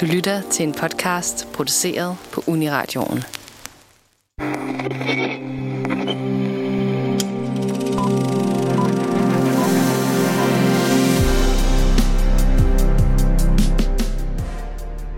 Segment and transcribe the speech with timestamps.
[0.00, 3.22] Du lytter til en podcast produceret på Uniradioen.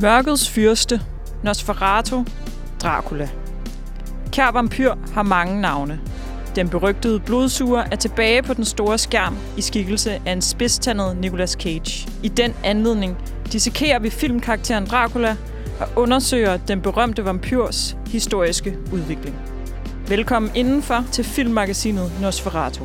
[0.00, 1.00] Mørkets fyrste,
[1.44, 2.24] Nosferatu,
[2.82, 3.28] Dracula.
[4.32, 6.00] Kær vampyr har mange navne.
[6.56, 11.50] Den berygtede blodsuger er tilbage på den store skærm i skikkelse af en spidstandet Nicolas
[11.50, 12.08] Cage.
[12.22, 13.16] I den anledning
[13.52, 15.36] dissekerer vi filmkarakteren Dracula
[15.80, 19.36] og undersøger den berømte vampyrs historiske udvikling.
[20.08, 22.84] Velkommen indenfor til filmmagasinet Nosferatu.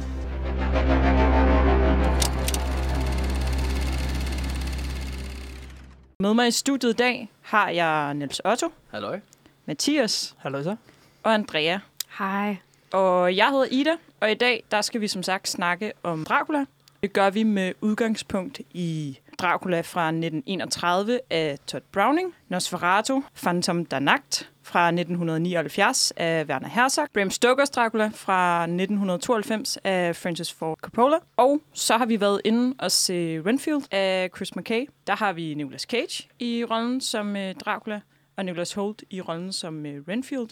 [6.20, 9.20] Med mig i studiet i dag har jeg Niels Otto, Halløj.
[9.66, 10.76] Mathias Halløj så.
[11.24, 11.78] og Andrea.
[12.18, 12.58] Hej.
[12.94, 16.66] Og jeg hedder Ida, og i dag der skal vi som sagt snakke om Dracula.
[17.02, 24.00] Det gør vi med udgangspunkt i Dracula fra 1931 af Todd Browning, Nosferatu, Phantom der
[24.00, 31.18] Nacht fra 1979 af Werner Herzog, Bram Stokers Dracula fra 1992 af Francis Ford Coppola,
[31.38, 34.90] og så har vi været inde og se Renfield af Chris McKay.
[35.08, 38.02] Der har vi Nicolas Cage i rollen som øh, Dracula,
[38.38, 40.50] og Nicholas Holt i rollen som øh, Renfield.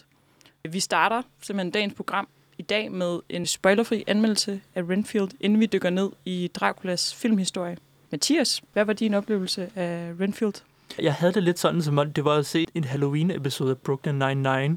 [0.68, 5.66] Vi starter simpelthen dagens program i dag med en spoilerfri anmeldelse af Renfield, inden vi
[5.66, 7.76] dykker ned i Draculas filmhistorie.
[8.12, 10.54] Mathias, hvad var din oplevelse af Renfield?
[10.98, 14.22] Jeg havde det lidt sådan, som om det var at se en Halloween-episode af Brooklyn
[14.22, 14.72] Nine-Nine,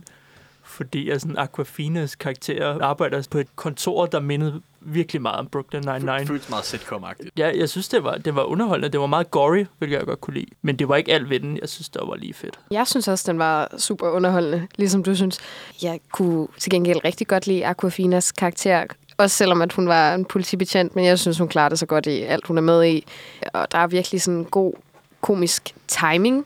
[0.63, 5.81] fordi jeg sådan Aquafinas karakter arbejder på et kontor, der mindede virkelig meget om Brooklyn
[5.81, 6.25] Nine-Nine.
[6.25, 7.29] Føles meget sitcom-agtigt.
[7.37, 8.89] Ja, jeg synes, det var, det var underholdende.
[8.89, 10.47] Det var meget gory, hvilket jeg godt kunne lide.
[10.61, 11.57] Men det var ikke alt ved den.
[11.61, 12.59] Jeg synes, det var lige fedt.
[12.71, 15.39] Jeg synes også, den var super underholdende, ligesom du synes.
[15.83, 18.85] Jeg kunne til gengæld rigtig godt lide Aquafinas karakter,
[19.17, 22.05] også selvom at hun var en politibetjent, men jeg synes, hun klarer det så godt
[22.05, 23.05] i alt, hun er med i.
[23.53, 24.73] Og der er virkelig sådan en god
[25.21, 26.45] komisk timing.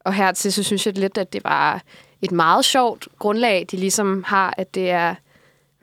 [0.00, 1.82] Og hertil så synes jeg lidt, at det var
[2.22, 5.14] et meget sjovt grundlag, de ligesom har, at det er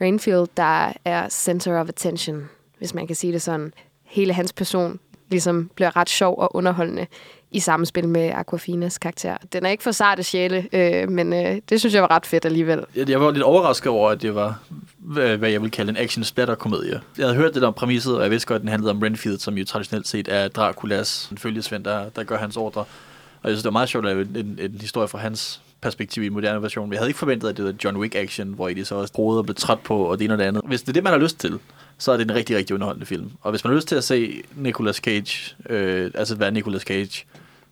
[0.02, 3.74] Rainfield, der er center of attention, hvis man kan sige det sådan.
[4.04, 5.00] Hele hans person
[5.30, 7.08] ligesom bliver ret sjov og underholdende
[7.52, 9.38] i samspil med Aquafinas karakter.
[9.54, 12.46] Den er ikke for sarte sjæle, øh, men øh, det synes jeg var ret fedt
[12.46, 12.84] alligevel.
[12.96, 14.60] Jeg, jeg var lidt overrasket over, at det var,
[14.98, 18.16] hvad hvad jeg vil kalde en action splatter komedie Jeg havde hørt det om præmisset,
[18.16, 21.32] og jeg vidste godt, at den handlede om Renfield, som jo traditionelt set er Draculas
[21.38, 22.82] følgesvend, der, der gør hans ordre.
[22.82, 25.62] Og jeg synes, det var meget sjovt at lave en, en, en historie fra hans
[25.82, 26.86] perspektiv i en moderne version.
[26.86, 28.96] Men jeg havde ikke forventet, at det var John Wick action, hvor I de så
[28.96, 30.62] også prøvede og blev træt på, og det ene og det andet.
[30.66, 31.60] Hvis det er det, man har lyst til,
[31.98, 33.32] så er det en rigtig, rigtig underholdende film.
[33.42, 37.26] Og hvis man har lyst til at se Nicolas Cage, øh, altså være Nicolas Cage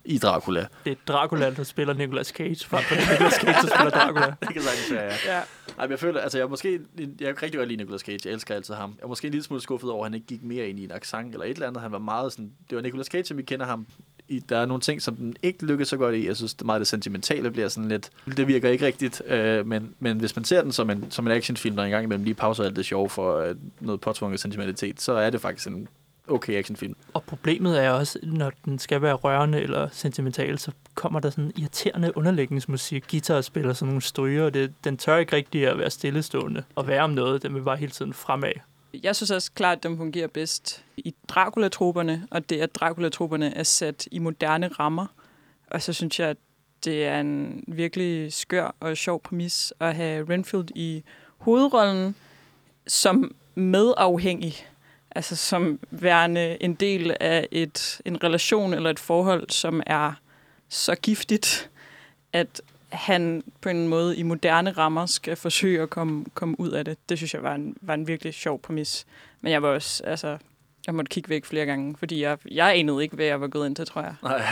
[0.04, 3.76] i Dracula, Det er Dracula, der spiller Nicolas Cage, frem for det Nicolas Cage, der
[3.76, 4.26] spiller Dracula.
[4.40, 5.36] det kan sagtens være, ja.
[5.36, 5.42] Ja.
[5.78, 6.80] Ej, men jeg føler, altså jeg er måske,
[7.20, 8.94] jeg er rigtig godt lide Nicolas Cage, jeg elsker altid ham.
[8.98, 10.84] Jeg er måske en lille smule skuffet over, at han ikke gik mere ind i
[10.84, 11.82] en accent eller et eller andet.
[11.82, 13.86] Han var meget sådan, det var Nicolas Cage, som vi kender ham.
[14.28, 16.26] I, der er nogle ting, som den ikke lykkes så godt i.
[16.26, 19.22] Jeg synes, det meget det sentimentale bliver sådan lidt, det virker ikke rigtigt.
[19.26, 22.24] Øh, men, men hvis man ser den som en, som en actionfilm, der engang imellem
[22.24, 25.88] lige pauser alt det sjov for øh, noget påtvunget sentimentalitet, så er det faktisk en
[26.30, 26.96] okay actionfilm.
[27.14, 31.52] Og problemet er også, når den skal være rørende eller sentimental, så kommer der sådan
[31.56, 33.04] irriterende underlægningsmusik.
[33.10, 36.86] Guitar spiller sådan nogle stryger, og det, den tør ikke rigtig at være stillestående og
[36.86, 37.42] være om noget.
[37.42, 38.52] Den vil bare hele tiden fremad.
[39.02, 43.62] Jeg synes også klart, at den fungerer bedst i Dracula-trupperne, og det, at Dracula-trupperne er
[43.62, 45.06] sat i moderne rammer.
[45.70, 46.36] Og så synes jeg, at
[46.84, 51.02] det er en virkelig skør og sjov præmis at have Renfield i
[51.38, 52.14] hovedrollen
[52.86, 54.66] som medafhængig.
[55.14, 60.12] Altså som værende en del af et, en relation eller et forhold, som er
[60.68, 61.70] så giftigt,
[62.32, 66.84] at han på en måde i moderne rammer skal forsøge at komme, komme ud af
[66.84, 66.98] det.
[67.08, 69.06] Det synes jeg var en, var en virkelig sjov præmis.
[69.40, 70.36] Men jeg var også, altså,
[70.86, 73.66] jeg måtte kigge væk flere gange, fordi jeg, jeg anede ikke, hvad jeg var gået
[73.66, 74.14] ind til, tror jeg.
[74.22, 74.42] Nej.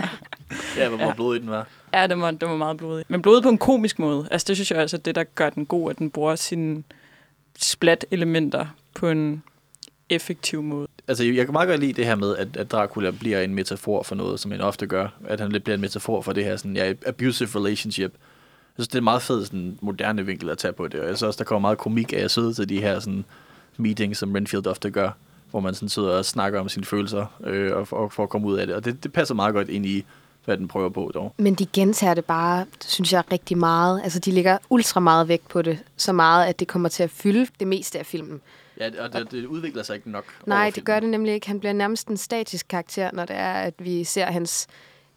[0.78, 1.12] ja, hvor Ja.
[1.14, 1.66] blodig den var.
[1.94, 3.04] Ja, det var, det var meget blodig.
[3.08, 4.28] Men blodig på en komisk måde.
[4.30, 6.82] Altså, det synes jeg også er det, der gør den god, at den bruger sine
[7.58, 9.42] splat-elementer på en
[10.08, 10.88] effektiv måde.
[11.08, 14.02] Altså, jeg kan meget godt lide det her med, at, at Dracula bliver en metafor
[14.02, 15.08] for noget, som han ofte gør.
[15.24, 18.12] At han lidt bliver en metafor for det her sådan, ja, abusive relationship.
[18.12, 21.00] Jeg synes, det er en meget fed sådan, moderne vinkel at tage på det.
[21.00, 23.24] Og jeg synes også, der kommer meget komik af at sidde til de her sådan,
[23.76, 25.10] meetings, som Renfield ofte gør,
[25.50, 28.28] hvor man sådan sidder og snakker om sine følelser øh, og, for, og for at
[28.28, 28.76] komme ud af det.
[28.76, 30.04] Og det, det passer meget godt ind i,
[30.44, 31.34] hvad den prøver på dog.
[31.38, 34.00] Men de gentager det bare, synes jeg, rigtig meget.
[34.04, 35.78] Altså, de lægger ultra meget vægt på det.
[35.96, 38.40] Så meget, at det kommer til at fylde det meste af filmen.
[38.80, 41.46] Ja, og det, det udvikler sig ikke nok Nej, det gør det nemlig ikke.
[41.46, 44.66] Han bliver nærmest en statisk karakter, når det er, at vi ser hans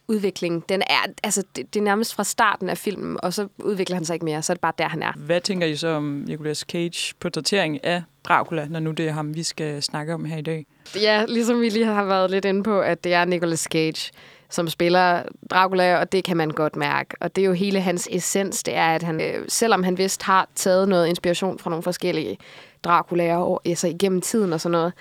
[0.08, 0.70] udvikling.
[0.70, 4.06] Den er, altså, det, det er nærmest fra starten af filmen, og så udvikler han
[4.06, 4.42] sig ikke mere.
[4.42, 5.12] Så er det bare der, han er.
[5.16, 9.36] Hvad tænker I så om Nicolas Cage portrættering af Dracula, når nu det er ham,
[9.36, 10.66] vi skal snakke om her i dag?
[10.96, 14.12] Ja, ligesom vi lige har været lidt inde på, at det er Nicolas Cage,
[14.50, 17.16] som spiller Dracula, og det kan man godt mærke.
[17.20, 20.24] Og det er jo hele hans essens, det er, at han, øh, selvom han vist
[20.24, 22.38] har taget noget inspiration fra nogle forskellige
[22.84, 24.94] Draculaer og, altså igennem tiden og sådan noget,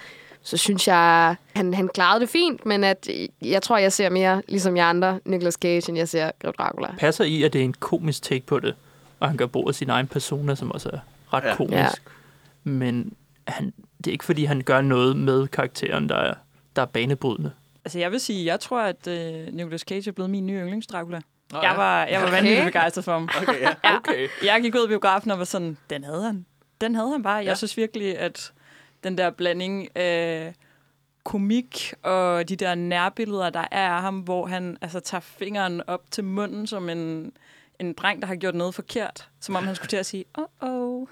[0.43, 3.09] så synes jeg, han, han klarede det fint, men at
[3.43, 6.95] jeg tror, jeg ser mere, ligesom jeg andre, Nicolas Cage, end jeg ser Grev Dracula.
[6.99, 8.75] Passer i, at det er en komisk take på det,
[9.21, 10.99] og han gør brug af sin egen persona, som også er
[11.33, 11.49] ret Ja.
[11.49, 11.57] ja.
[11.57, 11.73] komisk.
[11.75, 11.83] Ja.
[11.83, 11.91] Ja.
[12.65, 13.13] Men
[13.49, 16.35] han, det er ikke, fordi han gør noget med karakteren, der er,
[16.77, 17.51] der er banebrydende.
[17.85, 21.21] Altså, jeg vil sige, jeg tror, at øh, Nicolas Cage er blevet min nye yndlingsdracula.
[21.53, 23.29] Nå, Jeg var, jeg var vanvittigt begejstret for ham.
[23.43, 23.71] Okay, ja.
[23.85, 23.97] Ja.
[23.97, 24.29] Okay.
[24.45, 26.47] Jeg gik ud af biografen og var sådan, den havde han.
[26.81, 27.35] Den havde han bare.
[27.37, 27.55] Jeg Ja.
[27.55, 28.53] synes virkelig, at
[29.05, 30.55] den der blanding af
[31.25, 36.11] komik og de der nærbilleder, der er af ham, hvor han altså, tager fingeren op
[36.11, 37.33] til munden som en,
[37.81, 39.29] en dreng, der har gjort noget forkert.
[39.41, 41.07] Som om han skulle til at sige, åh, oh,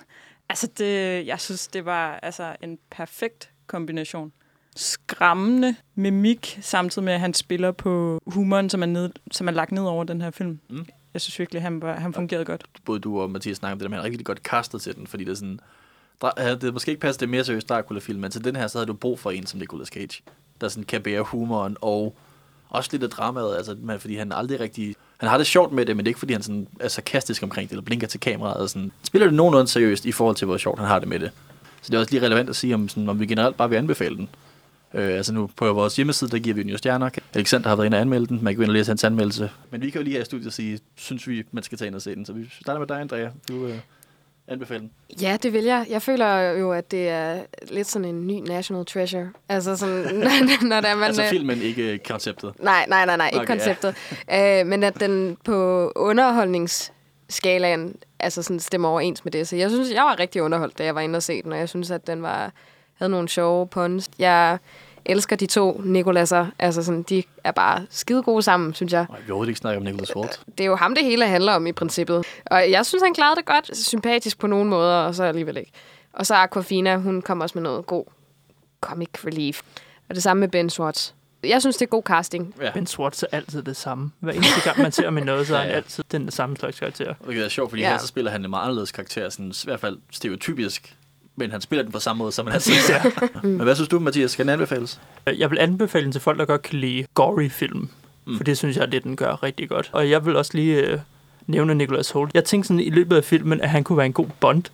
[0.48, 4.32] Altså, det, jeg synes, det var altså, en perfekt kombination.
[4.76, 9.72] Skræmmende mimik, samtidig med, at han spiller på humoren, som er, ned, som er lagt
[9.72, 10.60] ned over den her film.
[10.70, 10.86] Mm.
[11.14, 12.64] Jeg synes virkelig, han, var, han fungerede godt.
[12.84, 14.96] både du og Mathias snakker om det der men han er rigtig godt kastet til
[14.96, 15.60] den, fordi det er sådan,
[16.38, 18.86] havde det måske ikke passet det mere seriøst Dracula-film, men til den her, så havde
[18.86, 20.22] du brug for en som Nicolas Cage,
[20.60, 22.16] der sådan kan bære humoren og
[22.68, 24.96] også lidt af dramaet, altså, men, fordi han aldrig rigtig...
[25.16, 27.42] Han har det sjovt med det, men det er ikke, fordi han sådan er sarkastisk
[27.42, 30.46] omkring det, eller blinker til kameraet, og sådan, spiller det nogenlunde seriøst i forhold til,
[30.46, 31.30] hvor sjovt han har det med det.
[31.82, 33.76] Så det er også lige relevant at sige, om, sådan, om vi generelt bare vil
[33.76, 34.28] anbefale den.
[34.94, 37.10] Øh, altså nu på vores hjemmeside, der giver vi den jo stjerner.
[37.34, 38.38] Alexander har været inde og anmelde den.
[38.42, 39.50] Man kan gå ind og læse hans anmeldelse.
[39.70, 41.94] Men vi kan jo lige her i studiet sige, synes vi, man skal tage ind
[41.94, 42.26] og se den.
[42.26, 43.28] Så vi starter med dig, Andrea.
[43.48, 43.78] Du øh,
[44.48, 44.90] anbefaler den.
[45.20, 45.86] Ja, det vil jeg.
[45.90, 49.30] Jeg føler jo, at det er lidt sådan en ny national treasure.
[49.48, 50.04] Altså sådan,
[50.70, 51.04] når der er man...
[51.04, 52.52] altså øh, filmen, ikke konceptet.
[52.60, 53.54] Nej, nej, nej, nej, ikke Okay, ja.
[53.54, 53.94] konceptet.
[54.32, 59.48] Øh, men at den på underholdningsskalaen altså sådan stemmer overens med det.
[59.48, 61.58] Så jeg synes, jeg var rigtig underholdt, da jeg var inde og se den, og
[61.58, 62.52] jeg synes, at den var,
[62.98, 64.10] havde nogle sjove puns.
[64.18, 64.58] Jeg
[65.06, 66.46] elsker de to Nikolasser.
[66.58, 69.06] Altså sådan, de er bare skide gode sammen, synes jeg.
[69.10, 70.40] Nej, vi overhovedet ikke snakke om Nicholas Hoult.
[70.58, 72.24] Det er jo ham, det hele handler om i princippet.
[72.46, 73.76] Og jeg synes, han klarede det godt.
[73.76, 75.70] Sympatisk på nogle måder, og så alligevel ikke.
[76.12, 78.04] Og så Aquafina, hun kom også med noget god
[78.80, 79.62] comic relief.
[80.08, 81.10] Og det samme med Ben Schwartz.
[81.44, 82.54] Jeg synes, det er god casting.
[82.60, 82.70] Ja.
[82.72, 84.10] Ben Schwartz er altid det samme.
[84.20, 85.76] Hver eneste gang, man ser med noget, så er Ja, han ja.
[85.76, 87.14] altid den samme slags karakter.
[87.20, 87.88] Og det er sjovt, fordi ja.
[87.88, 87.94] Ja.
[87.94, 90.96] her så spiller han en meget anderledes karakter, sådan, i hvert fald stereotypisk,
[91.36, 92.74] men han spiller den på samme måde, som han har set.
[92.88, 93.02] Ja.
[93.42, 94.30] Men hvad synes du, Mathias?
[94.30, 95.00] Skal den anbefales?
[95.38, 97.78] Jeg vil anbefale den til folk, der godt kan lide gory film.
[97.78, 97.88] Mm.
[98.26, 98.36] Mm.
[98.36, 99.90] For det synes jeg, det den gør rigtig godt.
[99.92, 100.98] Og jeg vil også lige øh,
[101.46, 102.34] nævne Nicholas Hoult.
[102.34, 104.64] Jeg tænkte sådan i løbet af filmen, at han kunne være en god Bond.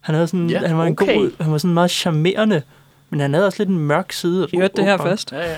[0.00, 1.14] Han, havde sådan, Ja, han var en okay.
[1.16, 2.62] god, han var sådan meget charmerende,
[3.10, 4.48] men han havde også lidt en mørk side.
[4.52, 5.08] I hørte det her Åbenbart.
[5.10, 5.32] først.
[5.32, 5.56] Ja, ja.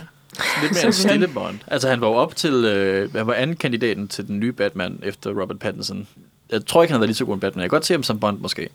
[0.62, 1.58] Lidt mere en stille Bond.
[1.66, 2.52] Altså, han var jo op til...
[2.64, 6.06] Øh, han var anden kandidaten til den nye Batman efter Robert Pattinson.
[6.52, 7.62] Jeg tror ikke, han har været lige så god en Batman.
[7.62, 8.68] Jeg kan godt se ham som Bond, måske.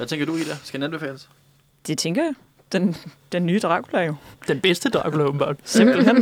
[0.00, 0.56] Hvad tænker du, Ida?
[0.64, 1.28] Skal den anbefales?
[1.86, 2.34] Det tænker jeg.
[2.72, 2.96] Den,
[3.32, 4.14] den nye Dracula jo.
[4.48, 5.56] Den bedste Dracula, åbenbart.
[5.64, 6.16] Simpelthen.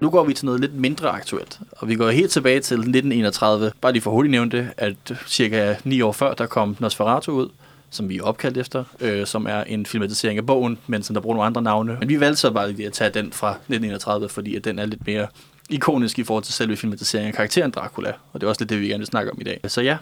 [0.00, 3.72] Nu går vi til noget lidt mindre aktuelt, og vi går helt tilbage til 1931.
[3.80, 7.48] Bare lige for hurtigt nævne det, at cirka ni år før, der kom Nosferatu ud,
[7.92, 11.20] som vi er opkaldt efter, øh, som er en filmatisering af bogen, men som der
[11.20, 11.96] bruger nogle andre navne.
[12.00, 14.86] Men vi valgte så bare lige at tage den fra 1931, fordi at den er
[14.86, 15.26] lidt mere
[15.70, 18.80] ikonisk i forhold til selve filmatiseringen af karakteren Dracula, og det er også lidt det,
[18.80, 19.60] vi gerne vil snakke om i dag.
[19.66, 19.96] Så ja,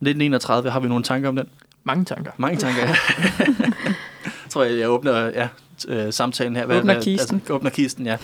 [0.00, 1.48] 1931, har vi nogle tanker om den?
[1.84, 2.30] Mange tanker.
[2.36, 2.94] Mange tanker, ja.
[4.50, 5.48] tror jeg, jeg åbner ja,
[5.88, 6.64] øh, samtalen her.
[6.64, 7.36] Åbner kisten.
[7.36, 8.16] Altså, åbner kisten, ja.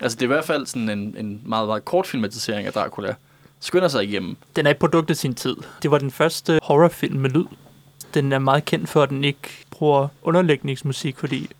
[0.00, 3.14] Altså, det er i hvert fald sådan en, en meget, meget kort filmatisering af Dracula.
[3.60, 4.36] Skynder sig igennem.
[4.56, 5.56] Den er et produkt af sin tid.
[5.82, 7.44] Det var den første horrorfilm med lyd.
[8.16, 11.50] Den er meget kendt for, at den ikke bruger underlægningsmusik, fordi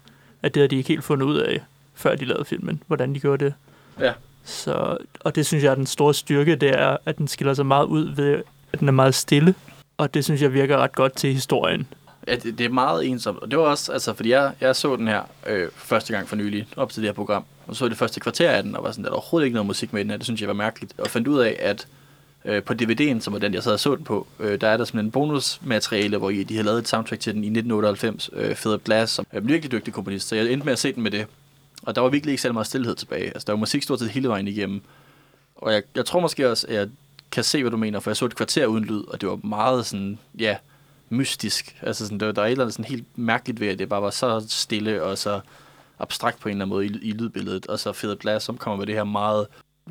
[0.42, 1.60] at det har de ikke helt fundet ud af,
[1.94, 3.54] før de lavede filmen, hvordan de gjorde det.
[4.00, 4.12] Ja.
[4.44, 7.66] Så, og det synes jeg er den store styrke, det er, at den skiller sig
[7.66, 9.54] meget ud ved, at den er meget stille.
[9.98, 11.86] Og det synes jeg virker ret godt til historien.
[12.28, 13.38] Ja, det, det er meget ensomt.
[13.38, 16.36] Og det var også, altså, fordi jeg, jeg så den her øh, første gang for
[16.36, 18.90] nylig, op til det her program, og så det første kvarter af den, og var
[18.90, 20.16] sådan, der er overhovedet ikke noget musik med i den her.
[20.16, 20.94] Det synes jeg var mærkeligt.
[20.98, 21.86] Og fandt ud af, at
[22.46, 24.76] øh, på DVD'en, som var den, jeg sad og så den på, øh, der er
[24.76, 28.30] der sådan en bonusmateriale, hvor I- de har lavet et soundtrack til den i 1998,
[28.32, 30.28] øh, Philip Glass, som er en virkelig dygtig komponist.
[30.28, 31.26] Så jeg endte med at se den med det.
[31.82, 33.24] Og der var virkelig ikke særlig meget stillhed tilbage.
[33.26, 34.80] Altså, der var musik stort set hele vejen igennem.
[35.56, 36.88] Og jeg, jeg tror måske også, at jeg
[37.32, 39.38] kan se, hvad du mener, for jeg så et kvarter uden lyd, og det var
[39.44, 40.56] meget sådan, ja,
[41.10, 41.76] mystisk.
[41.82, 44.02] Altså sådan, der, der er et eller andet sådan helt mærkeligt ved, at det bare
[44.02, 45.40] var så stille og så
[45.98, 47.66] abstrakt på en eller anden måde i, i lydbilledet.
[47.66, 49.46] Og så Philip Glass, som kommer med det her meget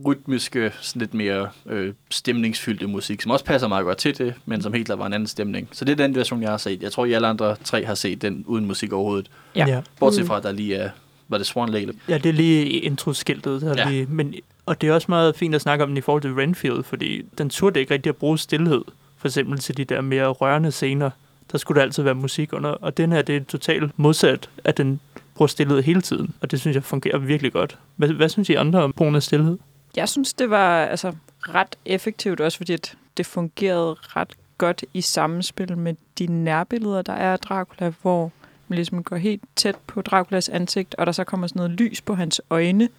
[0.05, 4.61] rytmiske, sådan lidt mere øh, stemningsfyldte musik, som også passer meget godt til det, men
[4.61, 5.69] som helt klart var en anden stemning.
[5.71, 6.83] Så det er den version, jeg har set.
[6.83, 9.29] Jeg tror, I alle andre tre har set den uden musik overhovedet.
[9.55, 9.65] Ja.
[9.67, 9.81] ja.
[9.99, 10.27] Bortset Mm.
[10.27, 10.89] fra, at der lige er,
[11.27, 11.93] var det Swan Lake?
[12.09, 13.61] Ja, det er lige introskiltet.
[13.61, 13.83] Der Ja.
[13.83, 13.89] ja.
[13.89, 14.33] lige, men,
[14.65, 17.21] og det er også meget fint at snakke om den i forhold til Renfield, fordi
[17.37, 18.81] den turde ikke rigtig at bruge stillhed,
[19.17, 21.09] for eksempel til de der mere rørende scener.
[21.51, 22.69] der skulle der altid være musik under.
[22.69, 24.99] Og den her, det er totalt modsat, at den
[25.35, 26.33] bruger stillhed hele tiden.
[26.41, 27.77] Og det synes jeg fungerer virkelig godt.
[27.95, 29.57] Hvad, hvad synes I andre om brugen af stillhed?
[29.95, 35.01] Jeg synes, det var altså, ret effektivt, også fordi at det fungerede ret godt i
[35.01, 38.31] samspil med de nærbilleder, der er af Dracula, hvor
[38.67, 42.01] man ligesom går helt tæt på Draculas ansigt, og der så kommer sådan noget lys
[42.01, 42.89] på hans øjne.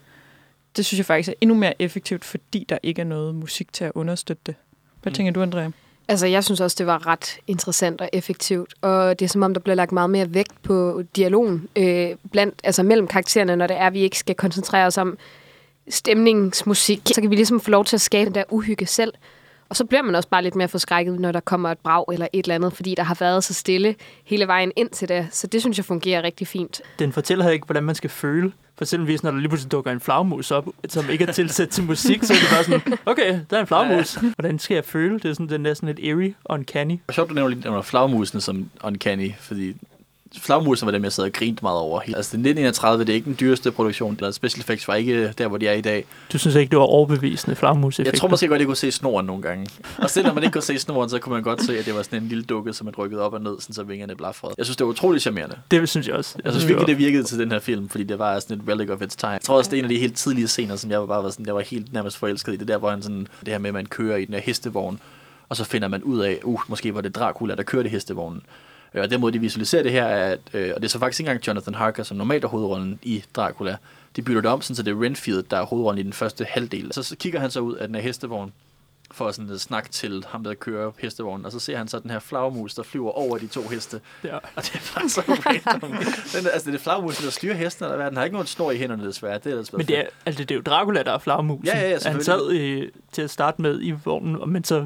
[0.76, 3.84] Det synes jeg faktisk er endnu mere effektivt, fordi der ikke er noget musik til
[3.84, 4.54] at understøtte det.
[5.02, 5.14] Hvad Mm.
[5.14, 5.70] tænker du, Andrea?
[6.08, 8.74] Altså, jeg synes også, det var ret interessant og effektivt.
[8.80, 12.60] Og det er som om, der bliver lagt meget mere vægt på dialogen øh, blandt,
[12.64, 15.18] altså mellem karaktererne, når det er, at vi ikke skal koncentrere os om
[15.88, 17.00] stemningsmusik.
[17.06, 19.12] Så kan vi ligesom få lov til at skabe den der uhygge selv.
[19.68, 22.26] Og så bliver man også bare lidt mere forskrækket, når der kommer et brag eller
[22.32, 25.28] et eller andet, fordi der har været så stille hele vejen ind til det.
[25.30, 26.80] Så det synes jeg fungerer rigtig fint.
[26.98, 28.52] Den fortæller her ikke, hvordan man skal føle.
[28.76, 31.84] For eksempelvis, når der lige pludselig dukker en flagmus op, som ikke er tilsat til
[31.84, 34.14] musik, så er det bare sådan, okay, der er en flagmus.
[34.14, 35.14] Hvordan skal jeg føle?
[35.14, 36.92] Det er sådan, den er sådan lidt eerie, uncanny.
[36.92, 39.76] Det var sjovt, du nævner lige nævner flagmusene som uncanny, fordi
[40.38, 42.00] flagmusene var dem, jeg sad og grinte meget over.
[42.00, 45.32] Altså, det er 1931, det er ikke den dyreste produktion, eller special effects var ikke
[45.38, 46.04] der, hvor de er i dag.
[46.32, 49.26] Du synes ikke, det var overbevisende flagmus Jeg tror måske godt, jeg kunne se snoren
[49.26, 49.66] nogle gange.
[49.98, 51.94] Og selv når man ikke kunne se snoren, så kunne man godt se, at det
[51.94, 54.54] var sådan en lille dukke, som man rykkede op og ned, sådan så vingerne blafrede.
[54.58, 55.56] Jeg synes, det var utroligt charmerende.
[55.70, 56.38] Det synes jeg også.
[56.44, 58.90] Jeg synes virkelig, det virkede til den her film, fordi det var sådan et relic
[58.90, 59.30] of its time.
[59.30, 61.24] Jeg tror også, det er en af de helt tidlige scener, som jeg var bare
[61.24, 62.56] var sådan, jeg var helt nærmest forelsket i.
[62.56, 65.00] Det der, hvor han sådan, det her med, at man kører i den her hestevogn,
[65.48, 68.42] og så finder man ud af, uh, måske var det Dracula, der kørte hestevognen.
[68.96, 70.98] Øh, Og den måde, de visualiserer det her, er, at, øh, og det er så
[70.98, 73.76] faktisk ikke engang Jonathan Harker, som normalt er hovedrollen i Dracula.
[74.16, 76.44] De bytter det om, sådan, så det er Renfield, der er hovedrollen i den første
[76.44, 76.92] halvdel.
[76.92, 78.52] Så, så kigger han så ud af den her hestevogn,
[79.10, 82.10] for sådan at snakke til ham, der kører hestevognen, og så ser han så den
[82.10, 84.00] her flagmus, der flyver over de to heste.
[84.24, 84.36] Ja.
[84.36, 85.90] Og det er bare så random.
[85.90, 88.06] Den, altså, det er flagmusen, der styrer hesten, eller hvad?
[88.06, 89.34] Den har ikke nogen snor i hænderne, desværre.
[89.38, 91.66] Det er været Men det er, altså, det er jo Dracula, der er flagmusen.
[91.66, 94.74] Ja, ja, ja, Han sad i, til at starte med i vognen, og- men så
[94.76, 94.80] af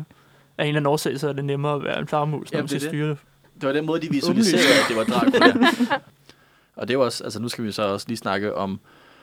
[0.65, 2.69] en eller anden årsag, så er det nemmere at være en flagmus, når Jamen, man
[2.69, 2.89] skal det.
[2.89, 3.17] styre
[3.61, 3.67] det.
[3.67, 5.69] Var den måde, de visualiserede, at det var Dracula.
[6.77, 8.81] og det var også, altså nu skal vi så også lige snakke om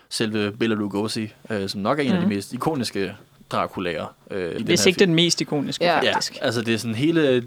[0.10, 2.36] selve Bela Lugosi, øh, som nok er en af de Mhm.
[2.36, 3.16] mest ikoniske
[3.52, 4.06] Draculaer.
[4.32, 5.08] Øh, i den Hvis ikke film.
[5.10, 6.06] den mest ikoniske, Ja.
[6.06, 6.38] Ja, faktisk.
[6.42, 7.44] altså det er sådan hele,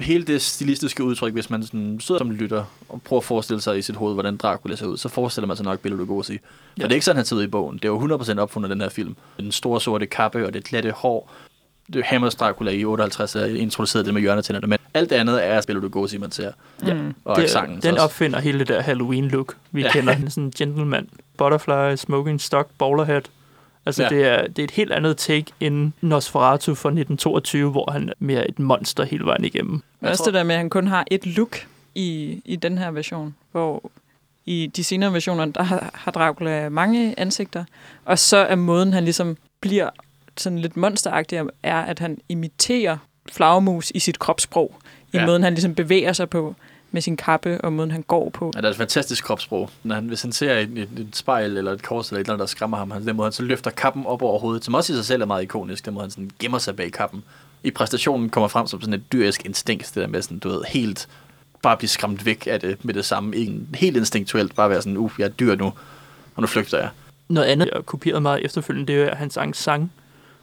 [0.00, 3.78] hele det stilistiske udtryk, hvis man sådan sidder som lytter og prøver at forestille sig
[3.78, 6.32] i sit hoved, hvordan Dracula ser ud, så forestiller man sig nok Bela Lugosi.
[6.32, 6.38] Ja.
[6.78, 6.84] Ja.
[6.84, 7.76] Og det er ikke sådan, han ser ud i bogen.
[7.76, 9.16] Det er jo 100% opfundet den her film.
[9.40, 11.30] Den store sorte kappe og det glatte hår.
[11.86, 15.46] Det er Hammers Dracula i 58, der introducerede det med hjørnetænderne, men alt det andet
[15.46, 16.52] er Bela Lugosi, man ser.
[16.86, 16.94] Ja.
[16.94, 17.14] Mm.
[17.24, 18.04] Og Det, accenten den også.
[18.04, 19.92] opfinder hele det der Halloween-look, vi Ja.
[19.92, 20.14] kender.
[20.28, 23.30] Sådan en gentleman, butterfly, smoking stock, bowler hat.
[23.86, 24.08] Altså, Ja.
[24.08, 28.12] det, er, det er et helt andet take end Nosferatu fra 1922, hvor han er
[28.18, 29.82] mere et monster hele vejen igennem.
[30.00, 32.90] Men også det der med, at han kun har et look i, i den her
[32.90, 33.90] version, hvor
[34.46, 37.64] i de senere versioner, der har, har Dracula mange ansigter,
[38.04, 39.90] og så er måden, han ligesom bliver
[40.36, 42.96] sådan lidt monsteragtig, er, at han imiterer
[43.32, 44.74] flagermus i sit kropssprog,
[45.12, 45.26] i Ja.
[45.26, 46.54] måden, han ligesom bevæger sig på
[46.90, 48.52] med sin kappe, og måden, han går på.
[48.54, 49.70] Ja, der er et fantastisk kropssprog.
[49.82, 52.32] Når han, hvis han ser et, et, et spejl eller et kors eller et eller
[52.32, 54.74] andet, der skræmmer ham, han, den måde han så løfter kappen op over hovedet, som
[54.74, 57.24] også i sig selv er meget ikonisk, den måde han sådan gemmer sig bag kappen.
[57.62, 60.62] I præstationen kommer frem som sådan et dyrisk instinkt, det der med sådan, du ved,
[60.68, 61.08] helt
[61.62, 63.36] bare blive skræmt væk af det med det samme.
[63.36, 65.66] Ikke helt instinktuelt, bare være sådan, uh, jeg er dyr nu,
[66.34, 66.88] og nu flygter jeg.
[67.28, 69.90] Noget andet, jeg har kopieret meget efterfølgende, det er hans accent,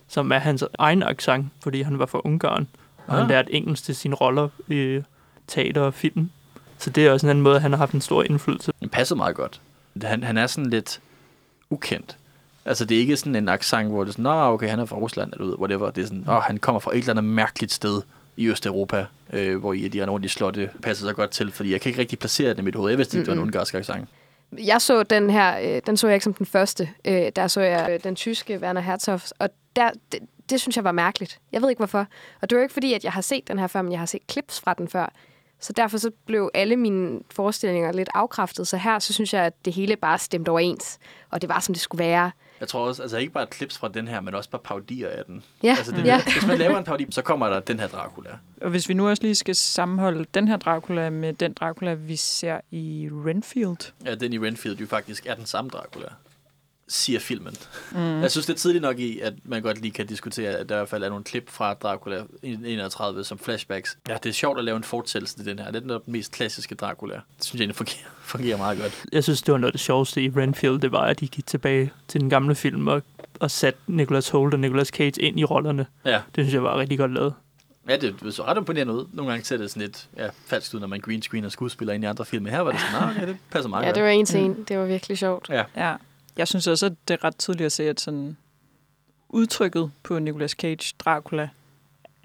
[0.10, 2.68] som er hans egen accent, fordi han var fra Ungarn,
[3.08, 3.20] og Ah.
[3.20, 5.02] han lærte engelsk til sine roller i
[5.48, 6.30] teater og film.
[6.78, 8.72] Så det er også en anden måde, han har haft en stor indflydelse.
[8.82, 9.62] Det passer meget godt.
[10.02, 11.00] Han, han er sådan lidt
[11.70, 12.18] ukendt.
[12.66, 14.86] Altså, det er ikke sådan en accent, hvor det er sådan, Nå, okay, han er
[14.86, 15.90] fra Rusland, eller whatever.
[15.92, 18.02] Det er sådan, åh, han kommer fra et eller andet mærkeligt sted
[18.38, 21.52] i Østeuropa, øh, hvor I, de har nogle af de slotte, passer sig godt til,
[21.52, 22.90] fordi jeg kan ikke rigtig placere det i mit hoved.
[22.90, 24.10] Jeg vidste ikke, det var en ungarsk accent.
[24.58, 26.90] Jeg så den her, øh, den så jeg ikke som den første.
[27.06, 30.84] Øh, der så jeg øh, den tyske Werner Herzog, og der, det, det synes jeg
[30.84, 31.40] var mærkeligt.
[31.52, 32.08] Jeg ved ikke hvorfor.
[32.42, 34.06] Og det var ikke fordi, at jeg har set den her før, men jeg har
[34.06, 35.14] set clips fra den før.
[35.60, 38.68] Så derfor så blev alle mine forestillinger lidt afkræftet.
[38.68, 41.00] Så her så synes jeg, at det hele bare stemte overens.
[41.30, 42.32] Og det var, som det skulle være.
[42.60, 45.26] Jeg tror også, altså ikke bare clips fra den her, men også bare paudier af
[45.26, 45.44] den.
[45.64, 46.24] Ja, Altså, den, ja.
[46.24, 48.30] Hvis man laver en paudi, så kommer der den her Dracula.
[48.62, 52.16] Og hvis vi nu også lige skal sammenholde den her Dracula med den Dracula, vi
[52.16, 53.92] ser i Renfield.
[54.06, 56.08] Ja, den i Renfield jo faktisk er den samme Dracula,
[56.90, 57.56] siger filmen.
[57.92, 58.22] Mm.
[58.22, 60.76] Jeg synes, det er tidligt nok i, at man godt lige kan diskutere, at der
[60.76, 63.98] i hvert fald er nogle klip fra Dracula i 31 som flashbacks.
[64.10, 65.72] Ja, det er sjovt at lave en fortællelse til den her.
[65.72, 67.14] Det er den mest klassiske Dracula.
[67.16, 69.04] Det synes jeg egentlig fungerer, fungerer meget godt.
[69.12, 71.46] Jeg synes, det var noget af det sjoveste i Renfield, det var, at de gik
[71.48, 73.02] tilbage til den gamle film og,
[73.40, 75.86] og satte Nicolas Holt og Nicolas Cage ind i rollerne.
[76.06, 77.34] Ja, Det synes jeg var rigtig godt lavet.
[77.90, 79.06] ja det, så ret imponerende ud.
[79.14, 81.94] Nogle gange ser det sådan lidt ja, falsk ud, når man green screen og skuespiller
[81.94, 82.44] ind i andre film.
[82.44, 83.96] Men her var det sådan, nah, okay, det passer meget Ja, godt.
[83.96, 84.64] det var en til en.
[84.68, 85.50] Det var virkelig sjovt.
[85.50, 85.64] Ja.
[85.76, 85.96] Ja,
[86.40, 88.38] jeg synes også, at det er ret tydeligt at se, at sådan
[89.30, 91.50] udtrykket på Nicolas Cage Dracula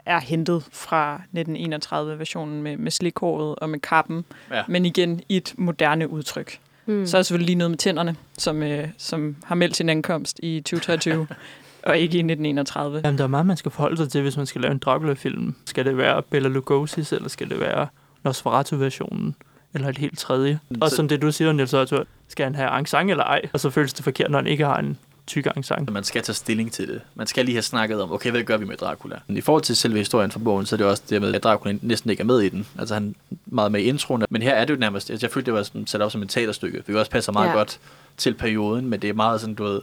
[0.06, 4.62] er hentet fra 1931-versionen med, med slikhåret og med kappen, Ja.
[4.68, 6.58] men igen i et moderne udtryk.
[6.86, 7.06] Mm.
[7.06, 10.40] Så er der selvfølgelig lige noget med tænderne, som, øh, som har meldt sin ankomst
[10.42, 11.26] i 2023,
[11.82, 13.00] og ikke i 1931.
[13.04, 15.54] Jamen, der er meget, man skal forholde sig til, hvis man skal lave en Dracula-film.
[15.66, 17.86] Skal det være Bela Lugosi's, eller skal det være
[18.24, 19.34] Nosferatu-versionen?
[19.74, 20.60] Eller et helt tredje?
[20.80, 23.42] Og Så- som det, du siger, Niels Otto, skal han have accent eller ej?
[23.52, 25.92] Og så føles det forkert, når han ikke har en tyk accent.
[25.92, 27.00] Man skal tage stilling til det.
[27.14, 29.16] Man skal lige have snakket om, okay, hvad gør vi med Dracula?
[29.28, 31.78] I forhold til selve historien fra bogen, så er det også det med, at Dracula
[31.82, 32.66] næsten ikke er med i den.
[32.78, 35.32] Altså han er meget med i introen, men her er det jo nærmest, altså, jeg
[35.32, 37.52] følte, det var sådan, sat op som et teaterstykke, hvilket også passer meget ja.
[37.52, 37.78] godt
[38.16, 39.80] til perioden, men det er meget sådan, du ved,